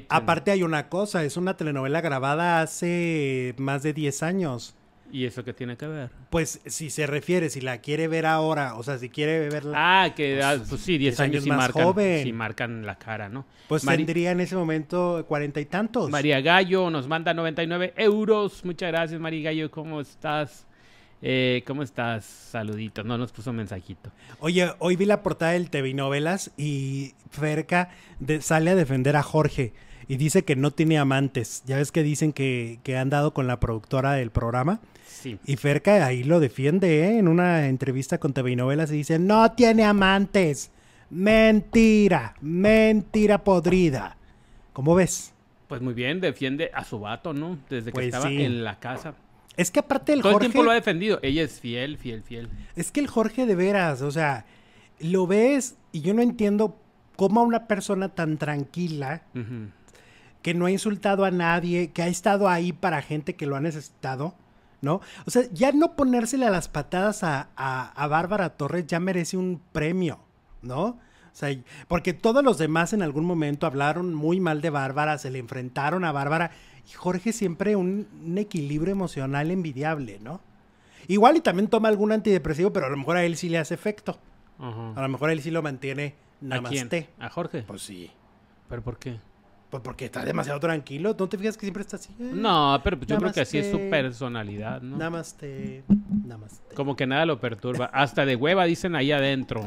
[0.09, 4.76] Aparte hay una cosa, es una telenovela grabada hace más de 10 años.
[5.12, 6.09] ¿Y eso qué tiene que ver?
[6.30, 10.14] Pues si se refiere, si la quiere ver ahora, o sea, si quiere verla, Ah,
[10.16, 12.24] que ah, pues sí, 10 10 años más marcan, joven.
[12.24, 13.45] sí marcan la cara, ¿no?
[13.68, 16.09] pues Mari- tendría en ese momento cuarenta y tantos.
[16.09, 18.66] María Gallo nos manda 99 euros.
[18.66, 19.70] Muchas gracias, María Gallo.
[19.72, 20.66] ¿Cómo estás?
[21.22, 22.26] Eh, ¿Cómo estás?
[22.26, 23.05] Saluditos.
[23.05, 24.12] No nos puso mensajito.
[24.39, 27.89] Oye, hoy vi la portada del TV Novelas y Ferca
[28.20, 29.74] de- sale a defender a Jorge
[30.07, 31.64] y dice que no tiene amantes.
[31.66, 34.82] Ya ves que dicen que, que han dado con la productora del programa.
[35.12, 35.38] Sí.
[35.45, 37.20] Y Ferca ahí lo defiende, ¿eh?
[37.20, 40.72] En una entrevista con TV Novelas y dice, no tiene amantes.
[41.09, 44.18] Mentira, mentira podrida.
[44.74, 45.34] ¿Cómo ves?
[45.68, 47.57] Pues muy bien, defiende a su vato, ¿no?
[47.70, 48.41] Desde que Pues estaba sí.
[48.41, 49.14] en la casa.
[49.57, 50.47] Es que aparte el Todo Jorge...
[50.47, 51.20] el tiempo lo ha defendido.
[51.22, 52.49] Ella es fiel, fiel, fiel.
[52.76, 54.45] Es que el Jorge de veras, o sea,
[54.99, 56.78] lo ves y yo no entiendo
[57.18, 59.24] cómo a una persona tan tranquila,
[60.41, 63.62] que no ha insultado a nadie, que ha estado ahí para gente que lo ha
[63.62, 64.34] necesitado,
[64.82, 65.02] ¿no?
[65.26, 69.38] O sea, ya no ponérsele a las patadas a, a- a Bárbara Torres ya merece
[69.38, 70.20] un premio,
[70.62, 70.84] ¿no?
[70.86, 71.56] O sea,
[71.88, 76.04] porque todos los demás en algún momento hablaron muy mal de Bárbara, se le enfrentaron
[76.04, 76.52] a Bárbara
[76.90, 80.42] y Jorge siempre un, un equilibrio emocional envidiable, ¿no?
[81.08, 83.74] Igual y también toma algún antidepresivo, pero a lo mejor a él sí le hace
[83.74, 84.20] efecto.
[84.60, 86.84] A lo mejor él sí lo mantiene ¿A nada más quién?
[87.20, 87.64] ¿A Jorge?
[87.64, 88.12] Pues sí.
[88.70, 89.20] ¿Pero por qué?
[89.72, 91.15] Pues porque está demasiado tranquilo.
[91.17, 92.09] ¿No te fijas que siempre está así?
[92.19, 94.97] Eh, No, pero pues yo creo que así es su personalidad, ¿no?
[94.97, 95.84] Namaste.
[96.26, 96.76] Namaste.
[96.76, 97.86] Como que nada lo perturba.
[97.86, 99.65] Hasta de hueva dicen ahí adentro.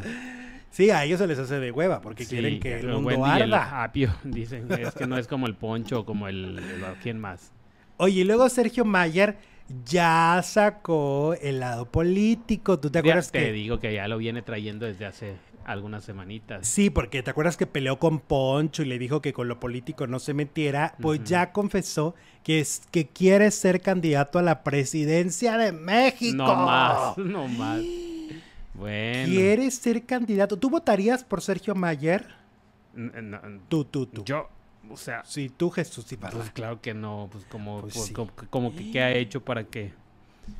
[0.70, 3.10] Sí, a ellos se les hace de hueva porque Sí, quieren que el el mundo
[3.12, 3.22] el
[3.54, 3.82] arda.
[3.84, 4.70] apio, dicen.
[4.72, 7.50] Es que no es como el poncho o como el, el- ¿Quién más?
[7.96, 9.36] Oye, y luego Sergio Mayer
[9.86, 12.78] ya sacó el lado político.
[12.78, 13.52] ¿Tú te Ya acuerdas te que...?
[13.52, 15.34] digo que ya lo viene trayendo desde hace
[15.64, 16.66] algunas semanitas.
[16.66, 20.06] Sí, porque te acuerdas que peleó con Poncho y le dijo que con lo político
[20.06, 20.94] no se metiera.
[21.00, 26.36] Pues ya confesó que, es, que quiere ser candidato a la presidencia de México.
[26.36, 27.80] No más, no más.
[28.74, 29.28] Bueno.
[29.28, 30.56] Quiere ser candidato.
[30.58, 32.26] ¿Tú votarías por Sergio Mayer?
[32.96, 34.24] N- n- Tú, tú, tú.
[34.24, 34.48] Yo,
[34.90, 36.36] o sea, Sí, tú, Jesús Ibarra.
[36.38, 38.12] pues claro que no, pues como, Pues pues, sí.
[38.12, 39.92] como, como que qué ha hecho para que,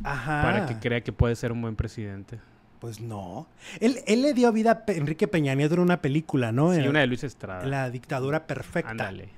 [0.03, 0.43] Ajá.
[0.43, 2.39] para que crea que puede ser un buen presidente.
[2.85, 3.47] Pues no.
[3.81, 6.75] Él, él le dio vida a Pe- Enrique Peña Nieto en una película, ¿no?
[6.75, 7.65] Sí, En- una de Luis Estrada.
[7.65, 8.91] La dictadura perfecta.
[8.91, 9.31] Ándale.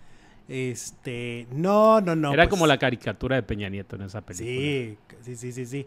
[0.49, 2.33] Este, no, no, no.
[2.33, 4.49] Era pues, como la caricatura de Peña Nieto en esa película.
[4.51, 5.87] Sí, sí, sí, sí, sí.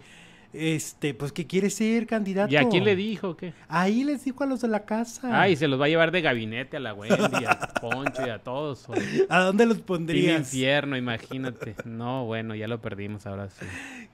[0.51, 2.51] Este, pues que quiere ser candidato.
[2.51, 3.53] ¿Y a quién le dijo qué?
[3.67, 5.39] Ahí les dijo a los de la casa.
[5.39, 8.39] Ay, se los va a llevar de gabinete a la Wendy, a Poncho y a
[8.39, 8.87] todos.
[9.29, 10.39] ¿A dónde los pondrías?
[10.53, 11.75] infierno, imagínate.
[11.85, 13.63] No, bueno, ya lo perdimos ahora sí.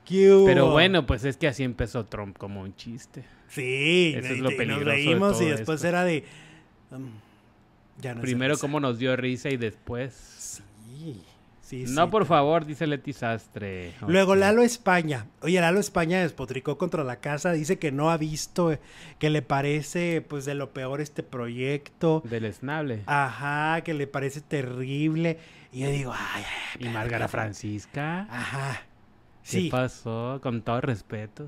[0.03, 0.45] ¿Qué hubo?
[0.45, 3.23] Pero bueno, pues es que así empezó Trump como un chiste.
[3.47, 5.87] Sí, Eso es y- lo y peligroso nos de reímos y todo después esto.
[5.87, 6.25] era de.
[6.91, 7.07] um,
[8.01, 10.13] ya no Primero cómo nos dio risa y después...
[10.13, 10.63] Sí,
[11.65, 12.11] sí, no, sí.
[12.11, 13.93] por favor, dice Leti Sastre.
[14.07, 14.35] Luego.
[14.35, 15.25] Lalo España.
[15.41, 17.51] Oye, Lalo España despotricó contra la casa.
[17.51, 18.79] Dice que no ha visto, eh,
[19.19, 22.21] que le parece pues de lo peor este proyecto.
[22.25, 23.01] Del esnable.
[23.05, 25.39] Ajá, que le parece terrible.
[25.71, 26.43] Y yo digo, ay,
[26.79, 28.27] ay, ¿Y Márgara Francisca?
[28.29, 28.81] ajá.
[29.43, 30.39] ¿Qué Sí, pasó?
[30.41, 31.47] Con todo respeto.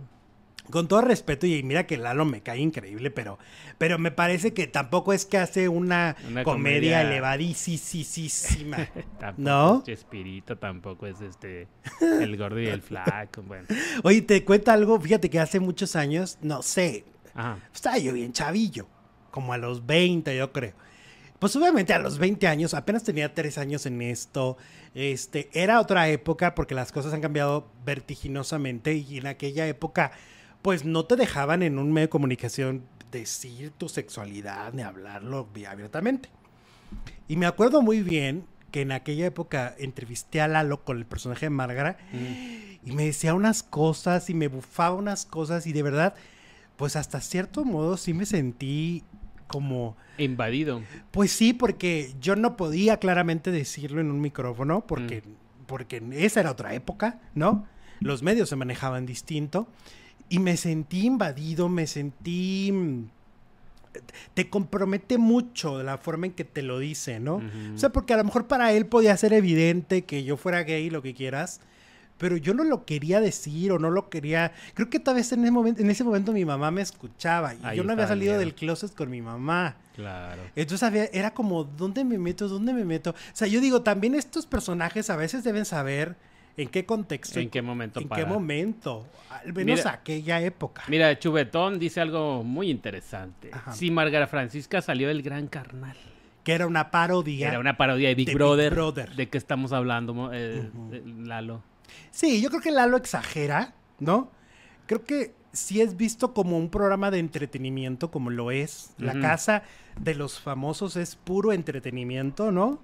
[0.71, 3.39] Con todo respeto, y mira que Lalo me cae increíble, pero,
[3.77, 8.77] pero me parece que tampoco es que hace una, Una comedia, comedia- elevadísima.
[9.19, 9.77] Tampoco ¿No?
[9.79, 11.67] es Chespirito, tampoco es este...
[12.01, 13.41] El gordo y el flaco.
[13.43, 13.67] Bueno.
[14.03, 17.57] Oye, te cuento algo, fíjate que hace muchos años, no sé, Ajá.
[17.73, 18.87] estaba yo bien chavillo,
[19.31, 20.73] como a los 20 yo creo.
[21.39, 24.57] Pues obviamente a los 20 años, apenas tenía 3 años en esto,
[24.95, 30.11] este, era otra época porque las cosas han cambiado vertiginosamente y en aquella época
[30.61, 35.65] pues no te dejaban en un medio de comunicación decir tu sexualidad ni hablarlo bi-
[35.65, 36.29] abiertamente.
[37.27, 41.45] Y me acuerdo muy bien que en aquella época entrevisté a Lalo con el personaje
[41.45, 42.89] de Márgara Mm.
[42.89, 46.15] y me decía unas cosas y me bufaba unas cosas y de verdad,
[46.75, 49.03] pues hasta cierto modo sí me sentí
[49.47, 50.81] como, Invadido.
[51.11, 55.23] pues sí, porque yo no podía claramente decirlo en un micrófono porque,
[55.65, 57.65] porque esa era otra época, ¿no?
[58.01, 59.67] Los medios se manejaban distinto
[60.29, 62.71] y me sentí invadido, me sentí...
[62.73, 63.03] mm,
[64.33, 67.41] Te compromete mucho la forma en que te lo dice, ¿no?
[67.73, 70.89] O sea, porque a lo mejor para él podía ser evidente que yo fuera gay,
[70.89, 71.61] lo que quieras,
[72.19, 74.51] pero yo no lo quería decir o no lo quería.
[74.73, 77.59] Creo que tal vez en ese momento, en ese momento mi mamá me escuchaba y
[77.63, 78.39] Ahí yo no había salido miedo.
[78.39, 79.77] del closet con mi mamá.
[79.95, 80.41] Claro.
[80.55, 82.47] Entonces había- era como, ¿dónde me meto?
[82.47, 83.11] ¿Dónde me meto?
[83.11, 86.15] O sea, yo digo, también estos personajes a veces deben saber
[86.57, 88.23] en qué contexto, ¿En qué momento en para?
[88.23, 90.83] qué momento, al menos Mira- aquella época.
[90.87, 93.49] Mira, Chubetón dice algo muy interesante.
[93.53, 93.71] Ajá.
[93.73, 95.95] Si Márgara Francisca salió del Gran Carnal.
[96.43, 97.49] Que era una parodia.
[97.49, 99.15] Era una parodia de Big, de Big Brother, Brother.
[99.15, 100.69] ¿De qué estamos hablando, eh,
[101.23, 101.61] Lalo?
[102.11, 104.31] Sí, yo creo que Lalo exagera, ¿no?
[104.87, 108.93] Creo que sí es visto como un programa de entretenimiento, como lo es.
[108.97, 109.63] La casa
[109.99, 112.79] de los famosos es puro entretenimiento, ¿no?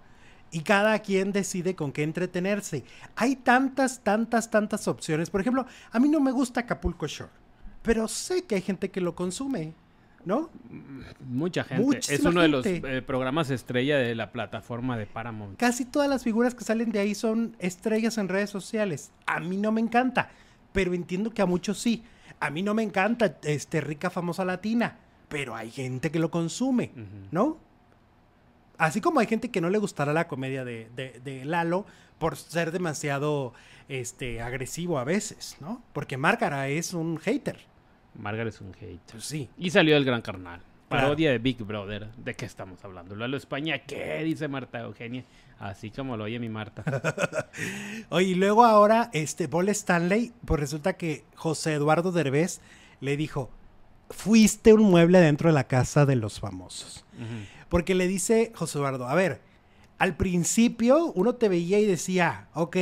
[0.54, 2.84] Y cada quien decide con qué entretenerse.
[3.16, 5.32] Hay tantas, tantas, tantas opciones.
[5.32, 7.32] Por ejemplo, a mí no me gusta Acapulco Shore,
[7.82, 9.74] pero sé que hay gente que lo consume,
[10.26, 10.52] ¿no?
[11.28, 11.84] Mucha gente.
[11.84, 15.58] Muchísima es uno de los eh, programas estrella de la plataforma de Paramount.
[15.58, 19.12] Casi todas las figuras que salen de ahí son estrellas en redes sociales.
[19.26, 20.30] A mí no me encanta,
[20.72, 22.04] pero entiendo que a muchos sí.
[22.40, 25.00] A mí no me encanta este rica famosa latina,
[25.30, 26.92] pero hay gente que lo consume.
[27.32, 27.58] ¿no?
[28.78, 31.86] Así como hay gente que no le gustará la comedia de, de- de Lalo
[32.18, 33.54] por ser demasiado
[33.90, 35.82] este, agresivo a veces, ¿no?
[35.94, 37.60] Porque Márgara es un hater.
[38.16, 39.02] Margaret es un hate.
[39.12, 39.50] Pues sí.
[39.58, 40.62] Y salió el gran carnal.
[40.90, 41.08] Claro.
[41.08, 42.12] Parodia de Big Brother.
[42.18, 43.16] ¿De qué estamos hablando?
[43.16, 44.24] Lalo España, ¿qué?
[44.24, 45.24] Dice Marta Eugenia.
[45.60, 46.84] Así como lo oye mi Marta.
[48.10, 52.60] Oye, y luego ahora, este, Paul Stanley, pues resulta que José Eduardo Derbez
[53.00, 53.50] le dijo,
[54.10, 57.06] fuiste un mueble dentro de la casa de los famosos.
[57.16, 57.26] Ujú.
[57.74, 59.42] Porque le dice José Eduardo, a ver,
[59.98, 62.78] al principio uno te veía y decía, ok,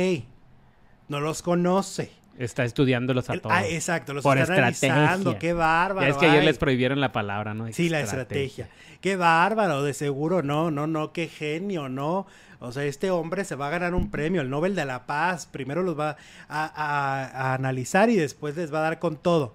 [1.08, 2.12] no los conoce.
[2.36, 3.56] Está estudiándolos a El- todos.
[3.56, 4.92] ah, exacto, los Por está estrategia.
[4.94, 6.06] analizando, qué bárbaro.
[6.06, 6.44] Ya es que ayer ay.
[6.46, 7.72] les prohibieron la palabra, ¿no?
[7.72, 8.68] Sí, la estrategia.
[9.00, 12.26] Qué bárbaro, de seguro, no, no, no, qué genio, no.
[12.60, 15.46] O sea, este hombre se va a ganar un premio, el Nobel de la Paz.
[15.46, 16.16] Primero los va
[16.50, 19.54] a, a- a analizar y después les va a dar con todo.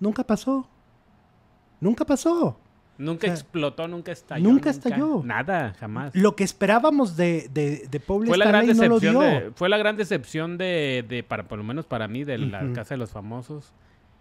[0.00, 0.66] Nunca pasó.
[1.80, 2.58] Nunca pasó.
[2.98, 4.42] Nunca O sea, explotó, nunca estalló.
[4.48, 5.22] nunca estalló.
[5.24, 6.14] Nada, jamás.
[6.16, 9.40] Lo que esperábamos de, de, de Paul Fue la, gran Stanley no lo decepción dio.
[9.46, 12.72] de, fue la gran decepción de, de para, por lo menos para mí, de la.
[12.72, 13.72] Casa de los Famosos.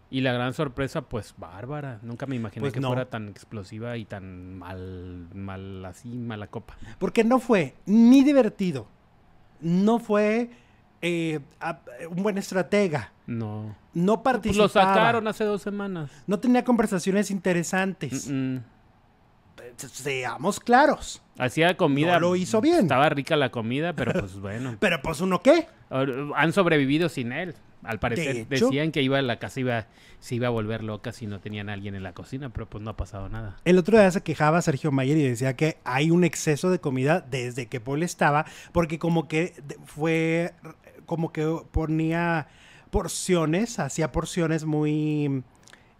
[0.09, 1.99] Y la gran sorpresa, pues, bárbara.
[2.01, 2.87] Nunca me imaginé Pues que no.
[2.89, 6.77] fuera tan explosiva y tan mal, mal así, mala copa.
[6.99, 8.87] Porque no fue ni divertido.
[9.59, 10.49] No fue
[11.01, 11.79] eh, a-
[12.09, 13.11] un buen estratega.
[13.25, 13.75] No.
[13.93, 14.63] No Pues participaba.
[14.65, 16.09] lo sacaron hace dos semanas.
[16.27, 18.29] No tenía conversaciones interesantes.
[18.29, 18.63] Mm, mm.
[19.75, 21.21] Seamos claros.
[21.37, 22.13] Hacía comida.
[22.13, 22.81] No lo hizo bien.
[22.81, 24.77] Estaba rica la comida, pero pues bueno.
[24.79, 25.67] Pero pues uno qué?
[25.89, 27.55] Han sobrevivido sin él.
[27.83, 29.85] Al parecer De decían que iba a la casa iba
[30.19, 32.83] se iba a volver loca si no tenían a alguien en la cocina, pero pues
[32.83, 33.55] no ha pasado nada.
[33.65, 37.21] El otro día se quejaba Sergio Mayer y decía que hay un exceso de comida
[37.21, 39.53] desde que Paul estaba, porque como que
[39.85, 40.53] fue,
[41.07, 42.47] como que ponía
[42.91, 45.43] porciones, hacía porciones muy,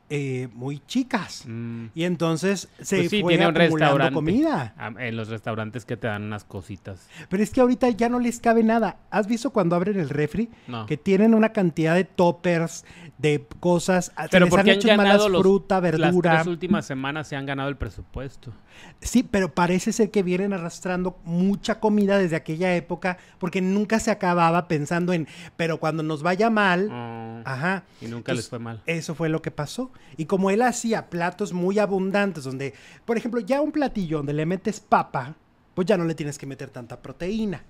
[0.09, 1.43] eh, muy chicas.
[1.45, 1.87] Mm.
[1.93, 4.13] Y entonces se Pues sí, fue tiene un acumulando restaurante.
[4.13, 4.73] comida.
[4.77, 7.07] Ah, En los restaurantes que te dan unas cositas.
[7.29, 8.97] Pero es que ahorita ya no les cabe nada.
[9.09, 10.49] ¿Has visto cuando abren el refri?
[10.67, 10.85] No.
[10.85, 12.85] Que tienen una cantidad de toppers,
[13.17, 14.05] de cosas.
[14.17, 16.35] se Pero les porque han hecho malas los, fruta, las verdura.
[16.35, 18.53] tres últimas semanas se han ganado el presupuesto.
[19.01, 24.11] Sí, pero parece ser que vienen arrastrando mucha comida desde aquella época porque nunca se
[24.11, 27.83] acababa pensando en, pero cuando nos vaya mal, Oh, ajá.
[28.01, 28.81] y nunca Entonces, les fue mal.
[28.85, 29.91] Eso fue lo que pasó.
[30.17, 32.73] Y como él hacía platos muy abundantes, donde,
[33.05, 35.35] por ejemplo, ya un platillo donde le metes papa,
[35.73, 37.63] pues ya no le tienes que meter tanta proteína.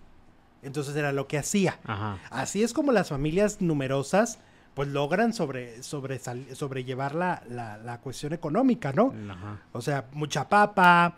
[0.63, 1.79] Entonces era lo que hacía.
[1.85, 2.17] Ajá.
[2.31, 4.39] Así es como las familias numerosas
[4.73, 9.11] pues logran sobre, sobresal- sobrellevar la, la, la cuestión económica, ¿no?
[9.29, 9.61] Ajá.
[9.71, 11.15] O sea, mucha papa,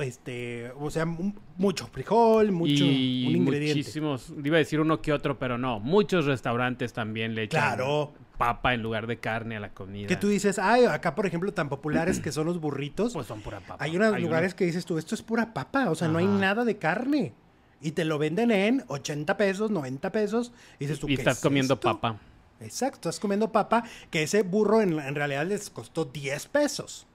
[0.00, 3.78] este, o sea, mu- mucho frijol, mucho y un ingrediente.
[3.80, 8.14] muchísimos, iba a decir uno que otro, pero no, muchos restaurantes también le echan Claro.
[8.38, 10.06] Papa en lugar de carne a la comida.
[10.06, 13.40] Que tú dices, ay, acá por ejemplo tan populares que son los burritos, Pues son
[13.42, 13.84] pura papa.
[13.84, 16.26] hay unos Hay lugares que dices tú, esto es pura papa, o sea, no hay
[16.26, 17.34] nada de carne.
[17.80, 21.36] Y te lo venden en 80 pesos, 90 pesos, y dices tú, y ¿qué estás
[21.36, 21.88] es comiendo esto?
[22.00, 22.18] papa.
[22.60, 27.06] Exacto, estás comiendo papa, que ese burro en, en realidad les costó 10 pesos.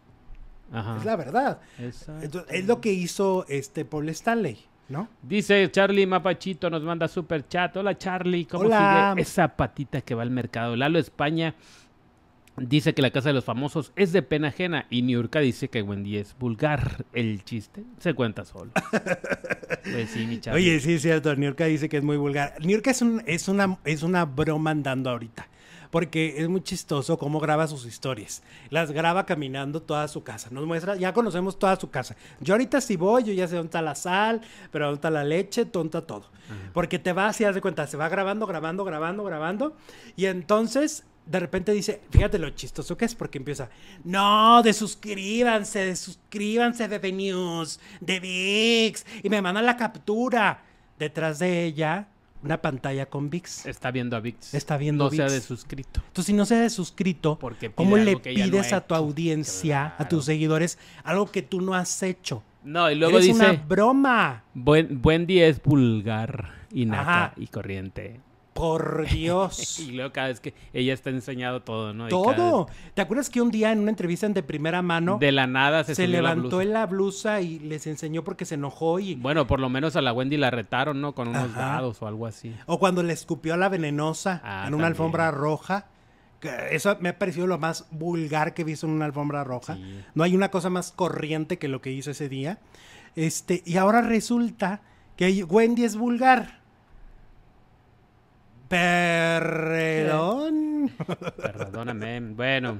[0.71, 0.97] Ajá.
[0.99, 1.59] Es la verdad.
[1.79, 2.23] Exacto.
[2.23, 5.09] Entonces, es lo que hizo este Paul Stanley, ¿no?
[5.21, 7.75] Dice Charlie Mapachito, nos manda super chat.
[7.77, 9.11] Hola Charlie, ¿cómo Hola.
[9.11, 10.75] sigue esa patita que va al mercado?
[10.75, 11.55] Lalo España
[12.57, 15.81] dice que la casa de los famosos es de pena ajena y Niurka dice que
[15.81, 17.05] Wendy es vulgar.
[17.13, 18.71] El chiste se cuenta solo.
[19.83, 20.61] pues sí, mi Charlie.
[20.61, 22.55] Oye, sí es cierto, Niurka dice que es muy vulgar.
[22.59, 25.47] Niurka es, un, es, una, es una broma andando ahorita.
[25.93, 28.41] Porque es muy chistoso cómo graba sus historias.
[28.71, 30.47] Las graba caminando toda su casa.
[30.49, 32.15] Nos muestra, ya conocemos toda su casa.
[32.39, 34.41] Yo ahorita si voy, yo ya sé dónde está la sal,
[34.71, 36.31] pero dónde está la leche, está todo.
[36.73, 39.77] Porque te va así, haz de cuenta, se va grabando, grabando, grabando, grabando.
[40.15, 43.69] Y entonces, de repente dice, fíjate lo chistoso que es, porque empieza,
[44.03, 49.05] no, de suscríbanse, de suscríbanse de The News, de VIX.
[49.21, 50.63] Y me mandan la captura.
[50.97, 52.07] Detrás de ella,
[52.43, 53.65] una pantalla con VIX.
[53.65, 54.53] Está viendo a Vix.
[54.53, 55.33] Está viendo No se ha ViX.
[55.33, 56.01] desuscrito.
[56.07, 60.07] Entonces, si no se ha suscrito, Porque ¿cómo le no pides a tu audiencia, a
[60.07, 62.43] tus seguidores, algo que tú no has hecho?
[62.63, 64.43] No, y luego Eres dice, una broma.
[64.53, 67.33] buen, buen día es vulgar y nata Ajá.
[67.37, 68.19] y corriente.
[68.53, 69.79] Por Dios.
[69.79, 72.07] Y luego cada vez que ella está enseñado todo, ¿no?
[72.07, 72.67] Y Todo.
[72.93, 75.95] ¿Te acuerdas que un día en una entrevista de primera mano De la nada se,
[75.95, 79.47] se subió la levantó en la blusa y les enseñó porque se enojó y Bueno,
[79.47, 81.13] por lo menos a la Wendy la retaron, ¿no?
[81.15, 81.59] Con unos Ajá.
[81.59, 82.55] dados o algo así.
[82.67, 84.85] o cuando le escupió a la venenosa Ah, en una también.
[84.85, 85.87] alfombra roja.
[86.71, 89.75] Eso me ha parecido lo más vulgar que he visto en una alfombra roja.
[89.75, 90.01] Sí.
[90.13, 92.59] No hay una cosa más corriente que lo que hizo ese día.
[93.15, 94.81] Este, y ahora resulta
[95.15, 96.59] que Wendy es vulgar.
[99.63, 100.91] Perdón.
[101.41, 102.19] Perdóname.
[102.21, 102.79] Bueno.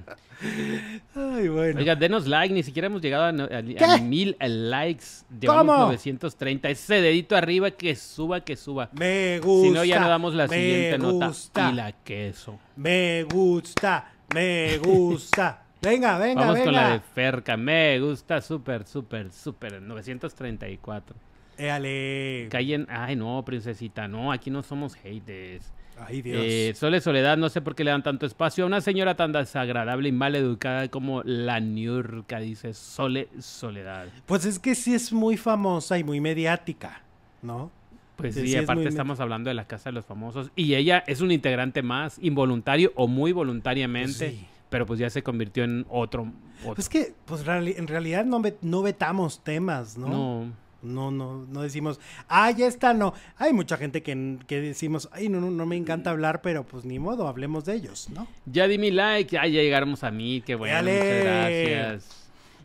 [1.16, 1.80] Ay, bueno.
[1.80, 2.54] Oiga, denos like.
[2.54, 5.06] Ni siquiera hemos llegado a, no- a- a mil likes.
[5.40, 5.86] Llevamos ¿Cómo?
[5.88, 6.70] 930.
[6.70, 8.90] Ese dedito arriba que suba, que suba.
[8.94, 9.68] Me gusta.
[9.68, 11.28] Si no, ya no damos la siguiente nota.
[11.28, 12.60] gusta, Y la queso.
[12.76, 14.12] Me gusta.
[14.34, 15.60] Me gusta.
[15.82, 16.66] Venga, venga, Vamos venga.
[16.66, 17.58] con la de Ferca.
[17.58, 19.82] Me gusta súper, súper, súper.
[19.82, 21.16] 934.
[21.58, 22.48] Éale.
[22.50, 22.88] Callen.
[22.90, 24.08] Ay, no, princesita.
[24.08, 25.72] No, aquí no somos haters.
[26.00, 26.42] Ay, Dios.
[26.44, 29.32] Eh, Sole Soledad, no sé por qué le dan tanto espacio a una señora tan
[29.32, 34.08] desagradable y mal educada como la Niurka, dice Sole Soledad.
[34.26, 37.02] Pues es que sí es muy famosa y muy mediática,
[37.42, 37.72] ¿no?
[38.16, 40.52] Pues Sí, es aparte estamos hablando de la Casa de los Famosos.
[40.56, 44.18] Y ella es un integrante más, involuntario o muy voluntariamente.
[44.28, 44.48] Pues sí.
[44.70, 46.32] Pero pues ya se convirtió en otro.
[46.62, 46.74] otro.
[46.76, 50.08] Pues que, pues reali- en realidad no, no vetamos temas, ¿no?
[50.08, 50.46] no.
[50.84, 53.14] No, no, no decimos, ah, ya está, no.
[53.38, 56.86] Hay mucha gente que, que decimos, ay, no, no, no me encanta hablar, pero pues
[56.86, 58.28] ni modo, hablemos de ellos, ¿no?
[58.46, 60.94] Ya di mi like, ya llegamos a mí, qué bueno, Dale.
[60.94, 62.24] muchas gracias.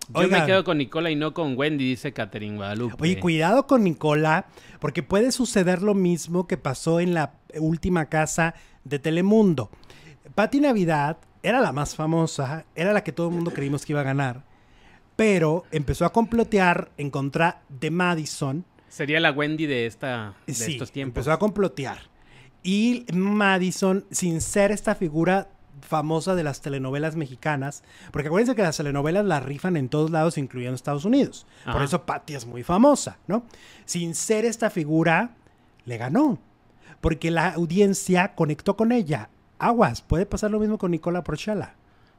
[0.09, 0.41] Yo Oigan.
[0.41, 2.97] me quedo con Nicola y no con Wendy, dice Catherine Guadalupe.
[2.99, 4.47] Oye, cuidado con Nicola,
[4.81, 8.55] porque puede suceder lo mismo que pasó en la última casa
[8.85, 9.71] de Telemundo.
[10.35, 14.01] Patti Navidad era la más famosa, era la que todo el mundo creímos que iba
[14.01, 14.45] a ganar,
[15.19, 18.65] pero empezó a complotear en contra de Madison.
[18.89, 21.19] Sería la Wendy de, esta, de Sí, estos tiempos.
[21.19, 21.99] empezó a complotear.
[22.63, 25.49] Y Madison, sin ser esta figura
[25.81, 30.39] famosa de las telenovelas mexicanas, porque acuérdense que las telenovelas las rifan en todos lados,
[30.39, 31.49] incluyendo Estados Unidos.
[31.65, 33.43] Por eso Patty es muy famosa, ¿no?
[33.87, 35.35] Sin ser esta figura,
[35.85, 36.39] le ganó.
[37.01, 39.31] Porque la audiencia conectó con ella.
[39.59, 41.75] Aguas, puede pasar lo mismo con Nicola Porchela.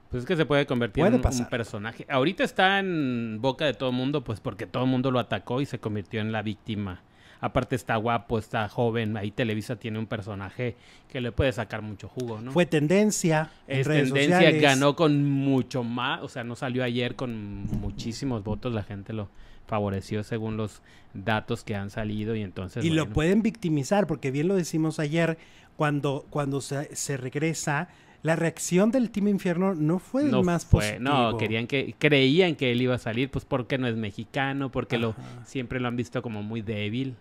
[0.10, 2.06] Pues es que se puede convertir Puede en un- personaje.
[2.10, 5.62] Ahorita está en boca de todo el mundo, pues porque todo el mundo lo atacó
[5.62, 7.04] y se convirtió en la víctima.
[7.42, 9.16] Aparte está guapo, está joven.
[9.16, 10.76] Ahí Televisa tiene un personaje
[11.08, 12.52] que le puede sacar mucho jugo, ¿no?
[12.52, 14.62] Fue tendencia en es redes tendencia, sociales.
[14.62, 19.30] ganó con mucho más, o sea, no salió ayer con muchísimos votos, la gente lo
[19.68, 20.82] favoreció según los
[21.14, 22.84] datos que han salido y entonces...
[22.84, 25.38] Y lo pueden victimizar, porque bien lo decimos ayer,
[25.78, 27.88] cuando, cuando se, se regresa,
[28.22, 31.10] la reacción del Team Infierno no fue no más fue, positivo.
[31.10, 34.98] no, querían que, creían que él iba a salir, pues porque no es mexicano, porque
[34.98, 35.16] lo
[35.46, 37.16] siempre lo han visto como muy débil.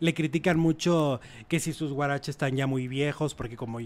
[0.00, 1.18] Le critican mucho
[1.48, 3.78] que si sus guaraches están ya muy viejos, porque como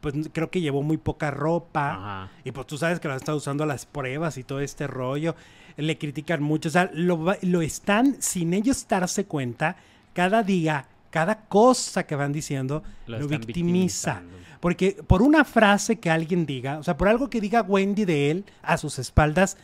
[0.00, 1.94] pues creo que llevó muy poca ropa.
[1.94, 2.30] Ajá.
[2.44, 5.34] Y pues tú sabes que la está usando a las pruebas y todo este rollo.
[5.76, 6.68] Le critican mucho.
[6.68, 9.76] O sea, lo, va- lo están, sin ellos darse cuenta,
[10.12, 14.22] cada día, cada cosa que van diciendo, Lo lo, victimiza.
[14.60, 18.30] Porque por una frase que alguien diga, o sea, por algo que diga Wendy de
[18.30, 19.56] él a sus espaldas,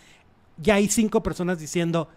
[0.57, 2.09] ya hay cinco personas diciendo,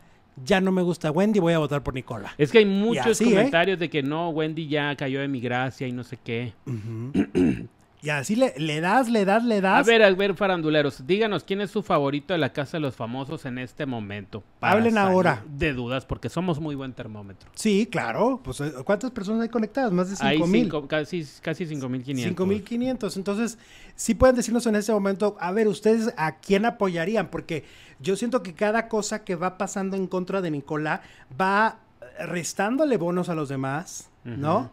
[0.43, 2.33] ya no me gusta Wendy, voy a votar por Nicola.
[2.37, 3.35] Es que hay muchos así, ¿eh?
[3.35, 6.53] comentarios de que no, Wendy ya cayó de mi gracia y no sé qué.
[7.99, 9.87] Y así le, le das, le das, le A das.
[9.87, 13.45] ver, a ver, faranduleros, díganos quién es su favorito de la Casa de los Famosos
[13.45, 14.43] en este momento.
[14.61, 15.43] Hablen ahora.
[15.49, 17.49] De dudas, porque somos muy buen termómetro.
[17.55, 18.39] Sí, claro.
[18.43, 19.91] Pues, eh, ¿cuántas personas hay conectadas?
[19.91, 20.63] Más de Hay 5 mil.
[20.65, 22.23] cinco, casi, casi 5.500.
[22.23, 23.17] 5500.
[23.17, 23.57] Entonces,
[23.95, 27.65] sí pueden decirnos en este momento, a ver, ustedes a quién apoyarían, porque
[27.99, 31.01] yo siento que cada cosa que va pasando en contra de Nicolás
[31.39, 31.79] va
[32.19, 34.71] restándole bonos a los demás, ¿no?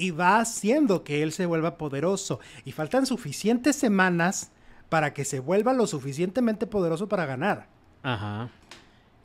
[0.00, 2.40] Y va haciendo que él se vuelva poderoso.
[2.64, 4.50] Y faltan suficientes semanas
[4.88, 7.66] para que se vuelva lo suficientemente poderoso para ganar.
[8.02, 8.48] Ajá.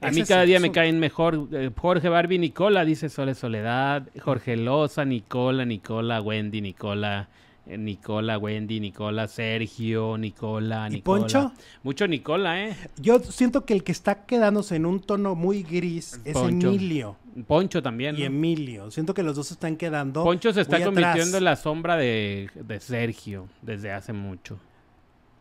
[0.02, 4.58] A mí cada día me caen mejor eh, Jorge Barbie, Nicola, dice Sole Soledad, Jorge
[4.58, 7.30] Loza, Nicola, Nicola, Wendy, Nicola,
[7.66, 11.22] Nicola, Wendy, Nicola, Sergio, Nicola, ¿Y Nicola.
[11.22, 11.52] Poncho?
[11.84, 12.76] Mucho Nicola, ¿eh?
[12.98, 16.68] Yo siento que el que está quedándose en un tono muy gris es Poncho.
[16.68, 17.18] Emilio.
[17.48, 18.16] Poncho también.
[18.18, 18.24] Y.
[18.24, 18.92] Emilio.
[18.92, 20.24] Siento que los dos están quedando.
[20.24, 21.34] Poncho se está convirtiendo atrás.
[21.36, 24.60] en la sombra de, de Sergio desde hace mucho.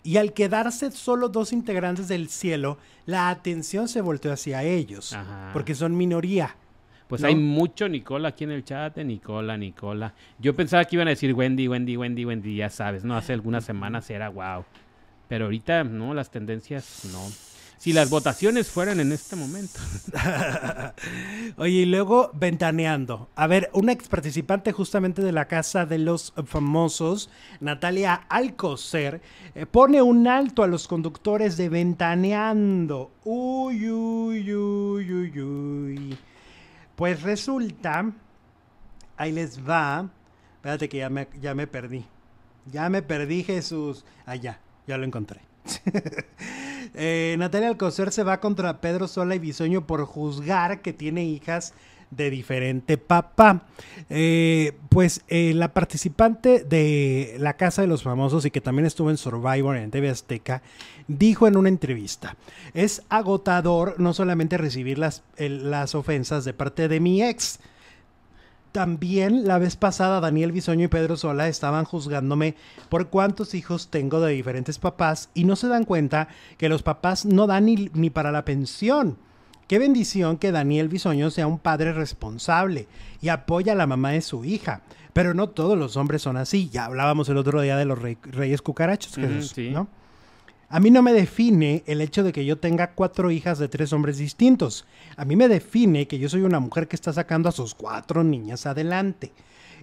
[0.03, 5.15] Y al quedarse solo dos integrantes del cielo, la atención se volteó hacia ellos.
[5.15, 5.51] Ajá.
[5.53, 6.57] Porque son minoría.
[7.15, 7.29] Pues ¿no?
[7.29, 10.15] hay mucho Nicola aquí en el chat, de Nicola, Nicola.
[10.41, 13.17] Yo pensaba que iban a decir Wendy, Wendy, Wendy, Wendy, ya sabes, ¿no?
[13.17, 14.65] Hace algunas semanas era wow.
[15.29, 17.21] Pero ahorita, no, las tendencias, no.
[17.79, 19.79] Si las votaciones fueran en este momento.
[21.57, 23.29] Oye, y luego ventaneando.
[23.37, 29.21] A ver, una ex participante justamente de la Casa de los Famosos, Natalia Alcocer,
[29.55, 33.13] eh, pone un alto a los conductores de Ventaneando.
[33.23, 36.19] Uy, uy, uy, uy, uy.
[36.97, 38.13] Pues resulta,
[39.17, 40.11] ahí les va.
[40.57, 42.05] Espérate que ya me, ya me perdí.
[42.71, 44.05] Ya me perdí, Jesús.
[44.27, 45.41] Allá, ya lo encontré.
[46.97, 51.75] Eh, Natalia Alcocer se va contra Pedro Sola y Bisoño por juzgar que tiene hijas
[52.11, 53.67] de diferente papá.
[54.11, 59.11] Eh, pues eh, la participante de La Casa de los Famosos y que también estuvo
[59.11, 60.63] en Survivor en TV Azteca,
[61.09, 62.37] dijo en una entrevista,
[62.75, 67.59] es agotador no solamente recibir las, las ofensas de parte de mi ex,
[68.75, 72.57] también la vez pasada Daniel Bisoño y Pedro Sola estaban juzgándome
[72.89, 76.27] por cuántos hijos tengo de diferentes papás y no se dan cuenta
[76.59, 79.17] que los papás no dan ni, ni para la pensión.
[79.67, 82.87] Qué bendición que Daniel Bisoño sea un padre responsable
[83.23, 84.83] y apoya a la mamá de su hija.
[85.13, 86.69] Pero no todos los hombres son así.
[86.71, 89.89] Ya hablábamos el otro día de los reyes cucarachos, ¿no?
[90.69, 93.93] A mí no me define el hecho de que yo tenga cuatro hijas de tres
[93.93, 94.87] hombres distintos.
[95.17, 98.25] A mí me define que yo soy una mujer que está sacando a sus cuatro
[98.25, 99.31] niñas adelante.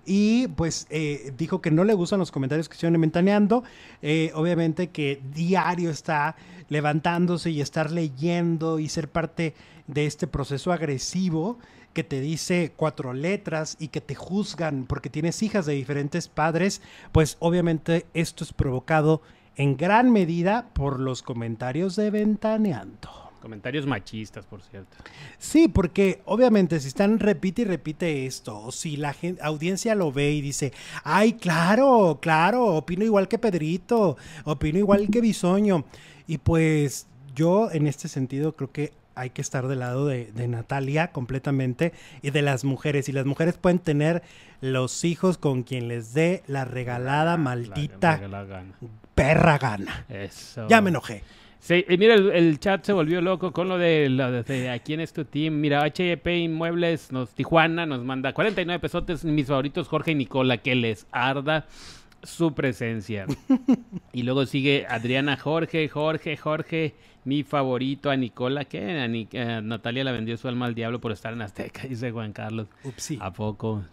[0.06, 3.64] Y pues eh, dijo que no le gustan los comentarios que estuvieron mentaneando.
[4.02, 6.36] Eh, obviamente que diario está
[6.70, 9.54] levantándose y estar leyendo y ser parte
[9.88, 11.60] de este proceso agresivo
[11.94, 16.82] que te dice cuatro letras y que te juzgan porque tienes hijas de diferentes padres,
[17.12, 19.22] pues obviamente esto es provocado
[19.56, 23.31] en gran medida por los comentarios de Ventaneando.
[23.42, 24.98] Comentarios machistas, por cierto.
[25.40, 30.32] Sí, porque obviamente si están repite y repite esto, o si la audiencia lo ve
[30.32, 30.72] y dice,
[31.04, 35.86] ay, claro, claro, opino igual que Pedrito, opino igual que Bisoño.
[36.28, 41.12] Y pues yo en este sentido creo que hay que estar del lado de, Natalia
[41.12, 43.10] completamente y de las mujeres.
[43.10, 44.24] Y las mujeres pueden tener
[44.62, 48.20] los hijos con quien les dé la regalada maldita
[49.16, 50.06] perra gana.
[50.10, 50.68] Eso.
[50.68, 51.24] Ya me enojé.
[51.62, 55.00] Sí, y mira, el, chat se volvió loco con lo de, lo de, aquí en
[55.00, 55.62] este team.
[55.62, 60.74] Mira, HEP Inmuebles, nos, Tijuana, nos manda 49 pesotes, mis favoritos, Jorge y Nicola, que
[60.74, 61.68] les arda
[62.24, 63.28] su presencia.
[64.12, 66.96] y luego sigue Adriana Jorge, Jorge, Jorge,
[67.26, 71.32] mi favorito, a Nicola, que a, Natalia la vendió su alma al diablo por estar
[71.32, 72.70] en Azteca, dice Juan Carlos.
[72.84, 73.20] Upsi.
[73.22, 73.84] ¿A poco?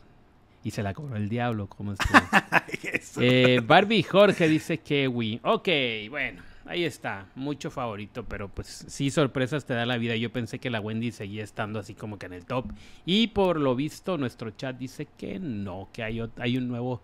[0.65, 1.99] Y se la cobró el diablo, ¿cómo es
[3.21, 5.39] eh, Barbie Jorge dice que oui.
[5.45, 5.69] Ok,
[6.09, 7.27] bueno, ahí está.
[7.35, 10.17] Mucho favorito, pero pues sí, sorpresas te da la vida.
[10.17, 12.67] Yo pensé que la Wendy seguía estando así como que en el top.
[13.05, 17.03] Y por lo visto, nuestro chat dice que no, que hay, hay un nuevo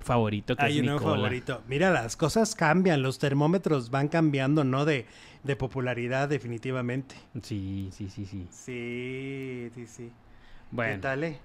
[0.00, 1.62] favorito que hay un nuevo favorito.
[1.66, 4.84] Mira, las cosas cambian, los termómetros van cambiando, ¿no?
[4.84, 5.06] De,
[5.42, 7.16] de popularidad, definitivamente.
[7.42, 8.46] Sí, sí, sí, sí.
[8.50, 10.12] Sí, sí, sí.
[10.70, 10.96] Bueno.
[10.96, 11.38] ¿Qué tal, eh?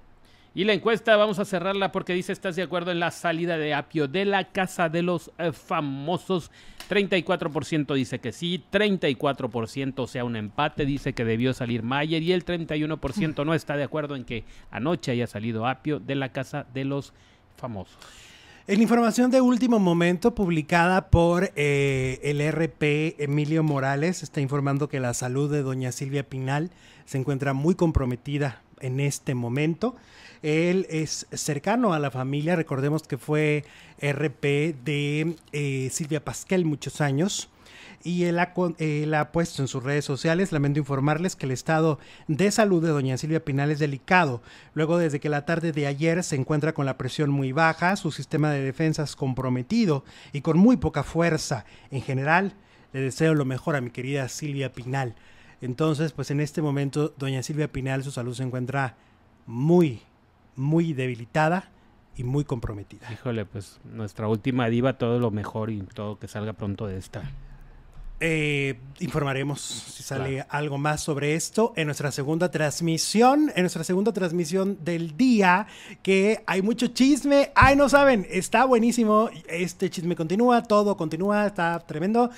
[0.55, 3.73] Y la encuesta vamos a cerrarla porque dice, ¿estás de acuerdo en la salida de
[3.73, 6.51] Apio de la casa de los eh, famosos?
[6.89, 12.31] 34% dice que sí, 34% o sea un empate dice que debió salir Mayer y
[12.31, 16.65] el 31% no está de acuerdo en que anoche haya salido Apio de la casa
[16.73, 17.13] de los
[17.57, 17.97] famosos.
[18.65, 24.99] En información de último momento publicada por eh, el RP Emilio Morales, está informando que
[24.99, 26.69] la salud de doña Silvia Pinal
[27.05, 29.95] se encuentra muy comprometida en este momento.
[30.41, 33.65] Él es cercano a la familia, recordemos que fue
[34.01, 37.49] RP de eh, Silvia Pasquel muchos años.
[38.01, 41.99] Y él ha, él ha, puesto en sus redes sociales, lamento informarles que el estado
[42.29, 44.41] de salud de doña Silvia Pinal es delicado.
[44.73, 48.11] Luego, desde que la tarde de ayer se encuentra con la presión muy baja, su
[48.11, 51.65] sistema de defensas comprometido y con muy poca fuerza.
[51.91, 52.53] En general,
[52.93, 55.15] le deseo lo mejor a mi querida Silvia Pinal.
[55.61, 58.95] Entonces, pues en este momento, doña Silvia Pinal, su salud se encuentra
[59.45, 60.01] muy,
[60.60, 61.72] muy debilitada
[62.16, 63.12] y muy comprometida.
[63.12, 67.24] Híjole, pues nuestra última diva, todo lo mejor y todo que salga pronto de esta.
[68.22, 74.12] Eh, informaremos si sale algo más sobre esto en nuestra segunda transmisión, en nuestra segunda
[74.12, 75.68] transmisión del día,
[76.03, 77.51] que hay mucho chisme.
[77.55, 79.30] Ay, no saben, está buenísimo.
[79.47, 82.30] Este chisme continúa, todo continúa, está tremendo.